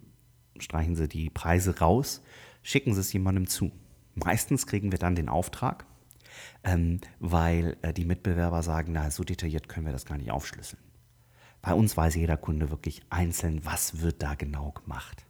streichen 0.59 0.97
Sie 0.97 1.09
die 1.09 1.31
Preise 1.31 1.79
raus, 1.79 2.23
schicken 2.63 2.95
Sie 2.95 3.01
es 3.01 3.13
jemandem 3.13 3.47
zu. 3.47 3.71
Meistens 4.15 4.67
kriegen 4.67 4.93
wir 4.93 4.99
dann 4.99 5.17
den 5.17 5.29
Auftrag 5.29 5.87
ähm, 6.63 7.01
weil 7.19 7.77
äh, 7.83 7.93
die 7.93 8.05
Mitbewerber 8.05 8.63
sagen, 8.63 8.93
na, 8.93 9.11
so 9.11 9.25
detailliert 9.25 9.69
können 9.69 9.87
wir 9.87 9.93
das 9.93 10.07
gar 10.07 10.19
nicht 10.19 10.31
aufschlüsseln. 10.31 10.83
Bei 11.63 11.75
uns 11.75 11.97
weiß 11.97 12.15
jeder 12.17 12.37
Kunde 12.37 12.71
wirklich 12.71 13.03
einzeln, 13.11 13.65
was 13.65 14.01
wird 14.01 14.23
da 14.23 14.35
genau 14.35 14.73
gemacht. 14.73 15.25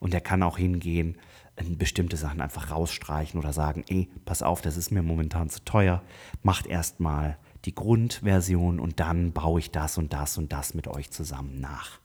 Und 0.00 0.14
er 0.14 0.20
kann 0.20 0.42
auch 0.42 0.58
hingehen, 0.58 1.18
äh, 1.56 1.64
bestimmte 1.64 2.16
Sachen 2.16 2.40
einfach 2.40 2.70
rausstreichen 2.70 3.38
oder 3.38 3.52
sagen, 3.52 3.84
ey, 3.88 4.08
pass 4.24 4.42
auf, 4.42 4.60
das 4.60 4.76
ist 4.76 4.90
mir 4.90 5.02
momentan 5.02 5.50
zu 5.50 5.64
teuer, 5.64 6.02
macht 6.42 6.66
erstmal 6.66 7.38
die 7.64 7.74
Grundversion 7.74 8.80
und 8.80 9.00
dann 9.00 9.32
baue 9.32 9.60
ich 9.60 9.70
das 9.70 9.98
und 9.98 10.12
das 10.12 10.38
und 10.38 10.52
das 10.52 10.74
mit 10.74 10.88
euch 10.88 11.10
zusammen 11.10 11.60
nach. 11.60 12.00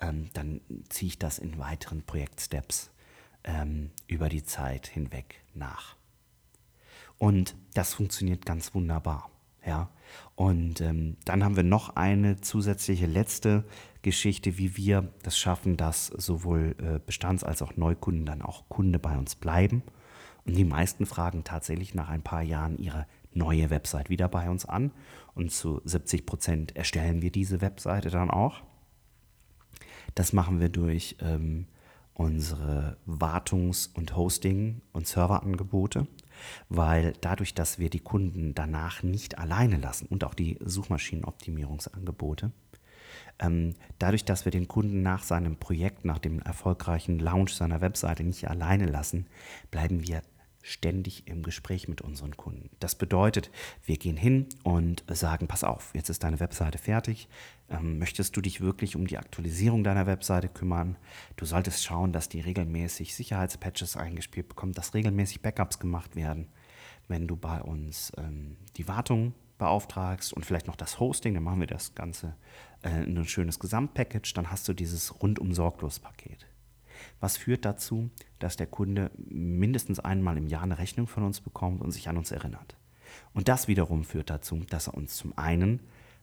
Ähm, 0.00 0.30
dann 0.32 0.60
ziehe 0.88 1.08
ich 1.08 1.18
das 1.18 1.38
in 1.38 1.58
weiteren 1.58 2.02
Projektsteps 2.02 2.90
ähm, 3.44 3.90
über 4.06 4.28
die 4.28 4.44
Zeit 4.44 4.86
hinweg 4.86 5.42
nach. 5.54 5.97
Und 7.18 7.56
das 7.74 7.94
funktioniert 7.94 8.46
ganz 8.46 8.74
wunderbar. 8.74 9.30
Ja. 9.66 9.90
Und 10.34 10.80
ähm, 10.80 11.16
dann 11.24 11.44
haben 11.44 11.56
wir 11.56 11.64
noch 11.64 11.96
eine 11.96 12.40
zusätzliche 12.40 13.06
letzte 13.06 13.64
Geschichte, 14.02 14.56
wie 14.56 14.76
wir 14.76 15.12
das 15.22 15.36
schaffen, 15.36 15.76
dass 15.76 16.06
sowohl 16.06 16.76
äh, 16.78 16.98
Bestands- 17.04 17.44
als 17.44 17.60
auch 17.60 17.76
Neukunden 17.76 18.24
dann 18.24 18.42
auch 18.42 18.68
Kunde 18.68 18.98
bei 18.98 19.18
uns 19.18 19.34
bleiben. 19.34 19.82
Und 20.46 20.56
die 20.56 20.64
meisten 20.64 21.04
fragen 21.04 21.44
tatsächlich 21.44 21.94
nach 21.94 22.08
ein 22.08 22.22
paar 22.22 22.42
Jahren 22.42 22.78
ihre 22.78 23.06
neue 23.34 23.68
Website 23.70 24.08
wieder 24.08 24.28
bei 24.28 24.48
uns 24.48 24.64
an. 24.64 24.92
Und 25.34 25.52
zu 25.52 25.82
70 25.84 26.24
Prozent 26.24 26.76
erstellen 26.76 27.20
wir 27.20 27.30
diese 27.30 27.60
Webseite 27.60 28.10
dann 28.10 28.30
auch. 28.30 28.62
Das 30.14 30.32
machen 30.32 30.60
wir 30.60 30.68
durch 30.68 31.16
ähm, 31.20 31.66
unsere 32.14 32.96
Wartungs- 33.06 33.90
und 33.94 34.16
Hosting- 34.16 34.80
und 34.92 35.06
Serverangebote 35.06 36.06
weil 36.68 37.14
dadurch, 37.20 37.54
dass 37.54 37.78
wir 37.78 37.90
die 37.90 38.00
Kunden 38.00 38.54
danach 38.54 39.02
nicht 39.02 39.38
alleine 39.38 39.76
lassen 39.76 40.06
und 40.06 40.24
auch 40.24 40.34
die 40.34 40.58
Suchmaschinenoptimierungsangebote, 40.64 42.52
ähm, 43.40 43.74
dadurch, 43.98 44.24
dass 44.24 44.44
wir 44.44 44.52
den 44.52 44.68
Kunden 44.68 45.02
nach 45.02 45.22
seinem 45.22 45.56
Projekt, 45.56 46.04
nach 46.04 46.18
dem 46.18 46.40
erfolgreichen 46.40 47.18
Launch 47.18 47.54
seiner 47.54 47.80
Webseite 47.80 48.24
nicht 48.24 48.48
alleine 48.48 48.86
lassen, 48.86 49.26
bleiben 49.70 50.06
wir 50.06 50.22
ständig 50.62 51.26
im 51.26 51.42
Gespräch 51.42 51.88
mit 51.88 52.02
unseren 52.02 52.36
Kunden. 52.36 52.70
Das 52.80 52.94
bedeutet, 52.94 53.50
wir 53.84 53.96
gehen 53.96 54.16
hin 54.16 54.46
und 54.64 55.04
sagen, 55.08 55.46
pass 55.46 55.64
auf, 55.64 55.90
jetzt 55.94 56.10
ist 56.10 56.24
deine 56.24 56.40
Webseite 56.40 56.78
fertig. 56.78 57.28
Ähm, 57.70 57.98
möchtest 57.98 58.36
du 58.36 58.40
dich 58.40 58.60
wirklich 58.60 58.96
um 58.96 59.06
die 59.06 59.18
Aktualisierung 59.18 59.84
deiner 59.84 60.06
Webseite 60.06 60.48
kümmern? 60.48 60.96
Du 61.36 61.44
solltest 61.44 61.84
schauen, 61.84 62.12
dass 62.12 62.28
die 62.28 62.40
regelmäßig 62.40 63.14
Sicherheitspatches 63.14 63.96
eingespielt 63.96 64.48
bekommen, 64.48 64.72
dass 64.72 64.94
regelmäßig 64.94 65.42
Backups 65.42 65.78
gemacht 65.78 66.16
werden. 66.16 66.48
Wenn 67.08 67.26
du 67.26 67.36
bei 67.36 67.60
uns 67.60 68.12
ähm, 68.16 68.56
die 68.76 68.88
Wartung 68.88 69.34
beauftragst 69.58 70.32
und 70.32 70.46
vielleicht 70.46 70.66
noch 70.66 70.76
das 70.76 70.98
Hosting, 71.00 71.34
dann 71.34 71.42
machen 71.42 71.60
wir 71.60 71.66
das 71.66 71.94
Ganze 71.94 72.36
äh, 72.82 73.04
in 73.04 73.18
ein 73.18 73.26
schönes 73.26 73.58
Gesamtpackage, 73.58 74.32
dann 74.34 74.50
hast 74.50 74.66
du 74.68 74.72
dieses 74.72 75.20
rundum 75.22 75.52
sorglos 75.52 75.98
Paket. 75.98 76.46
Was 77.20 77.36
führt 77.36 77.64
dazu, 77.64 78.10
dass 78.38 78.56
der 78.56 78.66
Kunde 78.66 79.10
mindestens 79.16 80.00
einmal 80.00 80.36
im 80.36 80.48
Jahr 80.48 80.62
eine 80.62 80.78
Rechnung 80.78 81.06
von 81.06 81.22
uns 81.22 81.40
bekommt 81.40 81.80
und 81.80 81.90
sich 81.90 82.08
an 82.08 82.16
uns 82.16 82.30
erinnert. 82.30 82.76
Und 83.32 83.48
das 83.48 83.68
wiederum 83.68 84.04
führt 84.04 84.30
dazu, 84.30 84.58
dass 84.68 84.88
er 84.88 84.94
uns 84.94 85.16
zum 85.16 85.36
einen 85.36 85.80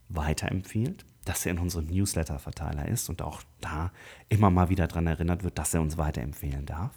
weiterempfiehlt, 0.09 1.05
dass 1.25 1.45
er 1.45 1.51
in 1.53 1.59
unserem 1.59 1.87
Newsletter-Verteiler 1.87 2.87
ist 2.87 3.09
und 3.09 3.21
auch 3.21 3.41
da 3.59 3.91
immer 4.29 4.49
mal 4.49 4.69
wieder 4.69 4.87
daran 4.87 5.07
erinnert 5.07 5.43
wird, 5.43 5.57
dass 5.57 5.73
er 5.73 5.81
uns 5.81 5.97
weiterempfehlen 5.97 6.65
darf. 6.65 6.93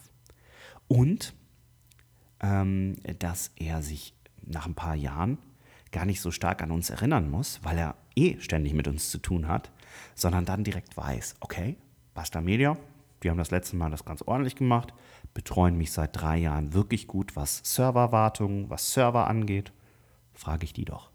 Und 0.86 1.34
ähm, 2.40 2.96
dass 3.18 3.50
er 3.56 3.82
sich 3.82 4.14
nach 4.42 4.66
ein 4.66 4.74
paar 4.74 4.94
Jahren 4.94 5.38
gar 5.90 6.04
nicht 6.04 6.20
so 6.20 6.30
stark 6.30 6.62
an 6.62 6.70
uns 6.70 6.90
erinnern 6.90 7.30
muss, 7.30 7.60
weil 7.62 7.78
er 7.78 7.94
eh 8.14 8.38
ständig 8.40 8.74
mit 8.74 8.88
uns 8.88 9.10
zu 9.10 9.18
tun 9.18 9.48
hat, 9.48 9.70
sondern 10.14 10.44
dann 10.44 10.64
direkt 10.64 10.96
weiß, 10.96 11.36
okay, 11.40 11.76
Basta 12.14 12.40
Media, 12.40 12.76
die 13.22 13.30
haben 13.30 13.38
das 13.38 13.50
letzte 13.50 13.76
Mal 13.76 13.90
das 13.90 14.04
ganz 14.04 14.22
ordentlich 14.22 14.56
gemacht, 14.56 14.92
betreuen 15.34 15.76
mich 15.76 15.92
seit 15.92 16.20
drei 16.20 16.38
Jahren 16.38 16.72
wirklich 16.72 17.06
gut, 17.06 17.36
was 17.36 17.60
Serverwartung, 17.64 18.70
was 18.70 18.92
Server 18.92 19.28
angeht. 19.28 19.72
Frage 20.34 20.64
ich 20.64 20.72
die 20.72 20.84
doch. 20.84 21.08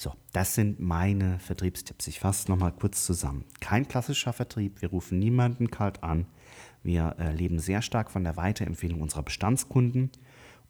So, 0.00 0.14
das 0.32 0.54
sind 0.54 0.80
meine 0.80 1.38
Vertriebstipps. 1.40 2.06
Ich 2.06 2.20
fasse 2.20 2.50
nochmal 2.50 2.72
kurz 2.72 3.04
zusammen. 3.04 3.44
Kein 3.60 3.86
klassischer 3.86 4.32
Vertrieb, 4.32 4.80
wir 4.80 4.88
rufen 4.88 5.18
niemanden 5.18 5.70
kalt 5.70 6.02
an. 6.02 6.24
Wir 6.82 7.16
äh, 7.18 7.34
leben 7.34 7.58
sehr 7.58 7.82
stark 7.82 8.10
von 8.10 8.24
der 8.24 8.38
Weiterempfehlung 8.38 9.02
unserer 9.02 9.24
Bestandskunden 9.24 10.10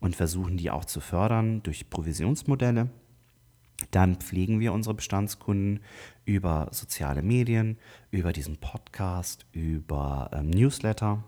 und 0.00 0.16
versuchen 0.16 0.56
die 0.56 0.72
auch 0.72 0.84
zu 0.84 1.00
fördern 1.00 1.62
durch 1.62 1.88
Provisionsmodelle. 1.88 2.90
Dann 3.92 4.16
pflegen 4.16 4.58
wir 4.58 4.72
unsere 4.72 4.96
Bestandskunden 4.96 5.78
über 6.24 6.66
soziale 6.72 7.22
Medien, 7.22 7.78
über 8.10 8.32
diesen 8.32 8.56
Podcast, 8.56 9.46
über 9.52 10.28
ähm, 10.32 10.50
Newsletter, 10.50 11.22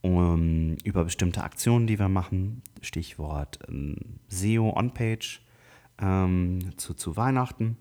um, 0.00 0.78
über 0.82 1.04
bestimmte 1.04 1.44
Aktionen, 1.44 1.86
die 1.86 2.00
wir 2.00 2.08
machen. 2.08 2.62
Stichwort 2.82 3.60
ähm, 3.68 4.18
SEO 4.26 4.76
On-Page 4.76 5.42
ähm, 6.00 6.76
zu, 6.76 6.94
zu 6.94 7.16
Weihnachten. 7.16 7.76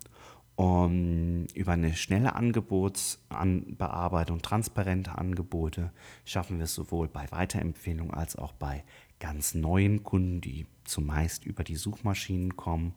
Um, 0.56 1.46
über 1.54 1.72
eine 1.72 1.96
schnelle 1.96 2.36
Angebotsbearbeitung, 2.36 4.42
transparente 4.42 5.18
Angebote 5.18 5.94
schaffen 6.26 6.58
wir 6.58 6.66
es 6.66 6.74
sowohl 6.74 7.08
bei 7.08 7.32
Weiterempfehlungen 7.32 8.14
als 8.14 8.36
auch 8.36 8.52
bei 8.52 8.84
ganz 9.22 9.54
neuen 9.54 10.04
Kunden, 10.04 10.42
die 10.42 10.66
zumeist 10.84 11.46
über 11.46 11.64
die 11.64 11.78
Suchmaschinen 11.78 12.58
kommen 12.58 12.94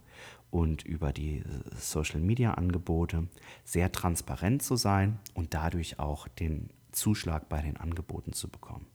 und 0.51 0.83
über 0.83 1.13
die 1.13 1.39
äh, 1.39 1.45
Social-Media-Angebote, 1.79 3.29
sehr 3.65 3.93
transparent 3.93 4.63
zu 4.63 4.75
sein 4.75 5.21
und 5.35 5.55
dadurch 5.55 6.01
auch 6.01 6.27
den 6.27 6.71
Zuschlag 6.91 7.49
bei 7.49 7.63
den 7.63 7.77
Angeboten 7.77 8.33
zu 8.33 8.49
bekommen. 8.49 8.87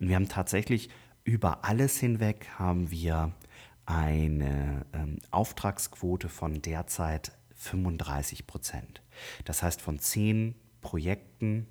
Und 0.00 0.08
wir 0.08 0.16
haben 0.16 0.28
tatsächlich 0.28 0.88
über 1.24 1.64
alles 1.64 1.98
hinweg 1.98 2.48
haben 2.58 2.90
wir 2.90 3.32
eine 3.86 4.86
ähm, 4.92 5.18
Auftragsquote 5.30 6.28
von 6.28 6.62
derzeit 6.62 7.32
35 7.54 8.46
Prozent. 8.46 9.02
Das 9.44 9.62
heißt, 9.62 9.80
von 9.80 9.98
10 9.98 10.54
Projekten 10.80 11.66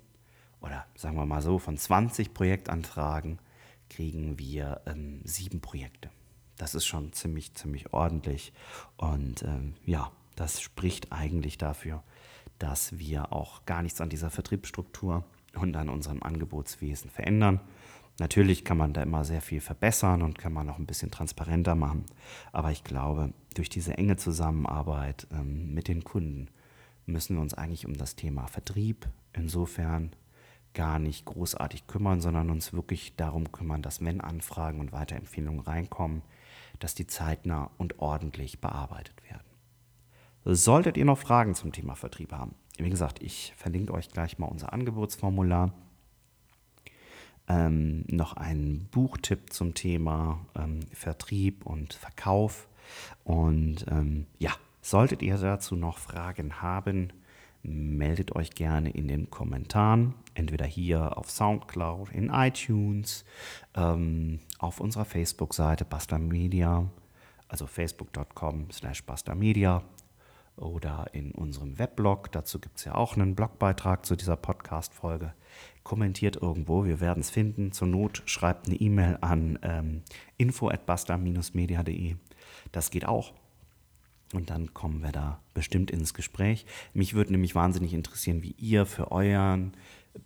oder 0.64 0.86
sagen 0.96 1.16
wir 1.16 1.26
mal 1.26 1.42
so, 1.42 1.58
von 1.58 1.76
20 1.76 2.32
Projektanfragen 2.32 3.38
kriegen 3.90 4.38
wir 4.38 4.80
ähm, 4.86 5.20
sieben 5.24 5.60
Projekte. 5.60 6.10
Das 6.56 6.74
ist 6.74 6.86
schon 6.86 7.12
ziemlich, 7.12 7.54
ziemlich 7.54 7.92
ordentlich. 7.92 8.52
Und 8.96 9.42
ähm, 9.42 9.74
ja, 9.84 10.10
das 10.36 10.62
spricht 10.62 11.12
eigentlich 11.12 11.58
dafür, 11.58 12.02
dass 12.58 12.98
wir 12.98 13.32
auch 13.32 13.66
gar 13.66 13.82
nichts 13.82 14.00
an 14.00 14.08
dieser 14.08 14.30
Vertriebsstruktur 14.30 15.24
und 15.54 15.76
an 15.76 15.88
unserem 15.88 16.22
Angebotswesen 16.22 17.10
verändern. 17.10 17.60
Natürlich 18.20 18.64
kann 18.64 18.76
man 18.76 18.92
da 18.92 19.02
immer 19.02 19.24
sehr 19.24 19.40
viel 19.40 19.60
verbessern 19.60 20.22
und 20.22 20.38
kann 20.38 20.52
man 20.52 20.70
auch 20.70 20.78
ein 20.78 20.86
bisschen 20.86 21.10
transparenter 21.10 21.74
machen. 21.74 22.04
Aber 22.52 22.70
ich 22.70 22.84
glaube, 22.84 23.32
durch 23.54 23.68
diese 23.68 23.98
enge 23.98 24.16
Zusammenarbeit 24.16 25.26
ähm, 25.32 25.74
mit 25.74 25.88
den 25.88 26.04
Kunden 26.04 26.48
müssen 27.06 27.36
wir 27.36 27.42
uns 27.42 27.54
eigentlich 27.54 27.86
um 27.86 27.94
das 27.94 28.14
Thema 28.14 28.46
Vertrieb 28.46 29.08
insofern 29.32 30.12
gar 30.74 30.98
nicht 30.98 31.24
großartig 31.24 31.86
kümmern, 31.86 32.20
sondern 32.20 32.50
uns 32.50 32.72
wirklich 32.72 33.16
darum 33.16 33.52
kümmern, 33.52 33.82
dass 33.82 34.04
wenn 34.04 34.20
Anfragen 34.20 34.80
und 34.80 34.92
Weiterempfehlungen 34.92 35.60
reinkommen, 35.60 36.22
dass 36.78 36.94
die 36.94 37.06
zeitnah 37.06 37.70
und 37.78 37.98
ordentlich 38.00 38.60
bearbeitet 38.60 39.22
werden. 39.24 39.44
Solltet 40.44 40.96
ihr 40.96 41.04
noch 41.04 41.18
Fragen 41.18 41.54
zum 41.54 41.72
Thema 41.72 41.94
Vertrieb 41.94 42.32
haben, 42.32 42.54
wie 42.78 42.90
gesagt, 42.90 43.22
ich 43.22 43.52
verlinke 43.56 43.94
euch 43.94 44.08
gleich 44.10 44.38
mal 44.38 44.46
unser 44.46 44.72
Angebotsformular. 44.72 45.72
Ähm, 47.48 48.04
noch 48.08 48.34
einen 48.34 48.88
Buchtipp 48.90 49.52
zum 49.52 49.74
Thema 49.74 50.46
ähm, 50.56 50.80
Vertrieb 50.92 51.66
und 51.66 51.92
Verkauf. 51.92 52.68
Und 53.24 53.86
ähm, 53.90 54.26
ja, 54.38 54.52
solltet 54.80 55.22
ihr 55.22 55.36
dazu 55.36 55.76
noch 55.76 55.98
Fragen 55.98 56.62
haben, 56.62 57.12
meldet 57.62 58.36
euch 58.36 58.50
gerne 58.50 58.90
in 58.90 59.08
den 59.08 59.30
Kommentaren, 59.30 60.14
entweder 60.34 60.66
hier 60.66 61.16
auf 61.16 61.30
SoundCloud, 61.30 62.10
in 62.12 62.28
iTunes, 62.30 63.24
ähm, 63.74 64.40
auf 64.58 64.80
unserer 64.80 65.06
Facebook-Seite 65.06 65.84
Basta 65.84 66.18
Media, 66.18 66.86
also 67.48 67.66
facebook.com 67.66 68.70
slash 68.70 69.04
Basta 69.04 69.34
Media 69.34 69.82
oder 70.56 71.06
in 71.12 71.32
unserem 71.32 71.78
Weblog. 71.78 72.30
Dazu 72.32 72.58
gibt 72.60 72.78
es 72.78 72.84
ja 72.84 72.94
auch 72.94 73.16
einen 73.16 73.34
Blogbeitrag 73.34 74.06
zu 74.06 74.16
dieser 74.16 74.36
Podcast-Folge. 74.36 75.34
Kommentiert 75.82 76.36
irgendwo, 76.36 76.84
wir 76.84 77.00
werden 77.00 77.20
es 77.20 77.30
finden. 77.30 77.72
Zur 77.72 77.88
Not 77.88 78.22
schreibt 78.26 78.66
eine 78.66 78.76
E-Mail 78.76 79.18
an 79.20 79.58
ähm, 79.62 80.02
info.basta-media.de. 80.36 82.16
Das 82.72 82.90
geht 82.90 83.06
auch. 83.06 83.32
Und 84.32 84.50
dann 84.50 84.74
kommen 84.74 85.02
wir 85.02 85.12
da 85.12 85.40
bestimmt 85.52 85.90
ins 85.90 86.14
Gespräch. 86.14 86.66
Mich 86.92 87.14
würde 87.14 87.32
nämlich 87.32 87.54
wahnsinnig 87.54 87.94
interessieren, 87.94 88.42
wie 88.42 88.54
ihr 88.58 88.86
für 88.86 89.12
euren 89.12 89.72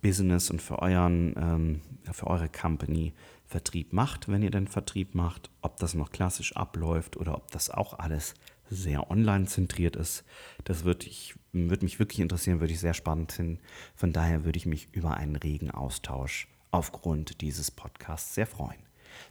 Business 0.01 0.49
und 0.49 0.61
für 0.61 0.79
euren, 0.79 1.35
ähm, 1.37 1.81
für 2.11 2.27
eure 2.27 2.49
Company 2.49 3.13
Vertrieb 3.45 3.93
macht, 3.93 4.27
wenn 4.27 4.43
ihr 4.43 4.51
denn 4.51 4.67
Vertrieb 4.67 5.15
macht, 5.15 5.49
ob 5.61 5.77
das 5.77 5.95
noch 5.95 6.11
klassisch 6.11 6.55
abläuft 6.55 7.17
oder 7.17 7.35
ob 7.35 7.49
das 7.49 7.71
auch 7.71 7.97
alles 7.97 8.35
sehr 8.69 9.09
online 9.11 9.45
zentriert 9.45 9.95
ist. 9.95 10.23
Das 10.63 10.83
würde 10.83 11.07
ich, 11.07 11.35
würde 11.53 11.83
mich 11.83 11.99
wirklich 11.99 12.19
interessieren, 12.19 12.59
würde 12.59 12.73
ich 12.73 12.79
sehr 12.79 12.93
spannend 12.93 13.31
finden. 13.31 13.59
Von 13.95 14.13
daher 14.13 14.45
würde 14.45 14.57
ich 14.57 14.65
mich 14.65 14.89
über 14.93 15.15
einen 15.15 15.35
regen 15.35 15.71
Austausch 15.71 16.47
aufgrund 16.71 17.41
dieses 17.41 17.71
Podcasts 17.71 18.35
sehr 18.35 18.47
freuen. 18.47 18.79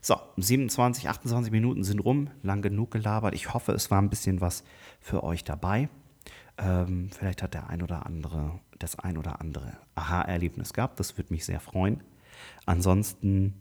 So, 0.01 0.17
27, 0.37 1.09
28 1.09 1.53
Minuten 1.53 1.85
sind 1.85 2.01
rum, 2.01 2.31
lang 2.43 2.63
genug 2.63 2.91
gelabert. 2.91 3.35
Ich 3.35 3.55
hoffe, 3.55 3.73
es 3.73 3.91
war 3.91 4.01
ein 4.03 4.11
bisschen 4.11 4.41
was 4.41 4.65
für 5.01 5.23
euch 5.23 5.45
dabei. 5.45 5.89
Ähm, 6.59 7.11
vielleicht 7.17 7.43
hat 7.43 7.55
der 7.55 7.69
ein 7.69 7.83
oder 7.83 8.05
andere 8.05 8.61
das 8.79 8.99
ein 8.99 9.17
oder 9.17 9.41
andere 9.41 9.77
Aha-Erlebnis 9.95 10.73
gehabt. 10.73 10.99
Das 11.01 11.17
würde 11.17 11.33
mich 11.33 11.45
sehr 11.45 11.61
freuen. 11.61 12.03
Ansonsten 12.67 13.55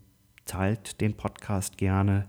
teilt 0.46 1.02
den 1.02 1.16
Podcast 1.16 1.78
gerne, 1.78 2.28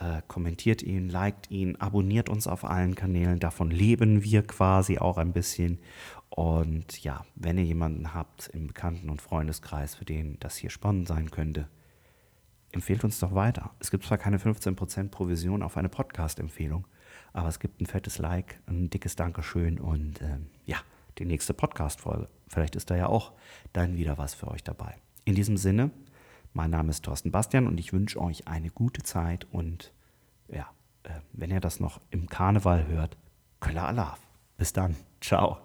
äh, 0.00 0.22
kommentiert 0.28 0.82
ihn, 0.82 1.08
liked 1.08 1.50
ihn, 1.50 1.76
abonniert 1.76 2.28
uns 2.28 2.46
auf 2.46 2.64
allen 2.64 2.94
Kanälen. 2.94 3.40
Davon 3.40 3.70
leben 3.70 4.22
wir 4.22 4.42
quasi 4.42 4.98
auch 4.98 5.18
ein 5.18 5.32
bisschen. 5.32 5.78
Und 6.30 7.02
ja, 7.02 7.24
wenn 7.34 7.58
ihr 7.58 7.64
jemanden 7.64 8.14
habt 8.14 8.48
im 8.48 8.68
Bekannten- 8.68 9.10
und 9.10 9.20
Freundeskreis, 9.20 9.94
für 9.94 10.04
den 10.04 10.38
das 10.40 10.56
hier 10.56 10.70
spannend 10.70 11.08
sein 11.08 11.30
könnte, 11.30 11.68
empfehlt 12.72 13.02
uns 13.02 13.18
doch 13.18 13.34
weiter. 13.34 13.70
Es 13.80 13.90
gibt 13.90 14.04
zwar 14.04 14.18
keine 14.18 14.38
15% 14.38 15.08
Provision 15.08 15.62
auf 15.62 15.76
eine 15.76 15.88
Podcast-Empfehlung, 15.88 16.86
aber 17.32 17.48
es 17.48 17.58
gibt 17.58 17.80
ein 17.80 17.86
fettes 17.86 18.18
Like, 18.18 18.60
ein 18.66 18.90
dickes 18.90 19.16
Dankeschön 19.16 19.80
und 19.80 20.22
ähm, 20.22 20.46
ja, 20.64 20.76
die 21.18 21.24
nächste 21.24 21.54
Podcast-Folge. 21.54 22.28
Vielleicht 22.46 22.76
ist 22.76 22.90
da 22.90 22.96
ja 22.96 23.08
auch 23.08 23.32
dann 23.72 23.96
wieder 23.96 24.18
was 24.18 24.34
für 24.34 24.48
euch 24.48 24.62
dabei. 24.62 24.94
In 25.24 25.34
diesem 25.34 25.56
Sinne, 25.56 25.90
mein 26.58 26.70
Name 26.70 26.90
ist 26.90 27.04
Thorsten 27.04 27.30
Bastian 27.30 27.68
und 27.68 27.78
ich 27.78 27.92
wünsche 27.92 28.20
euch 28.20 28.48
eine 28.48 28.70
gute 28.70 29.04
Zeit 29.04 29.46
und 29.52 29.92
ja, 30.48 30.66
äh, 31.04 31.10
wenn 31.32 31.52
ihr 31.52 31.60
das 31.60 31.78
noch 31.78 32.00
im 32.10 32.28
Karneval 32.28 32.88
hört, 32.88 33.16
Köller 33.60 33.86
Alaf. 33.86 34.18
Bis 34.56 34.72
dann. 34.72 34.96
Ciao. 35.20 35.58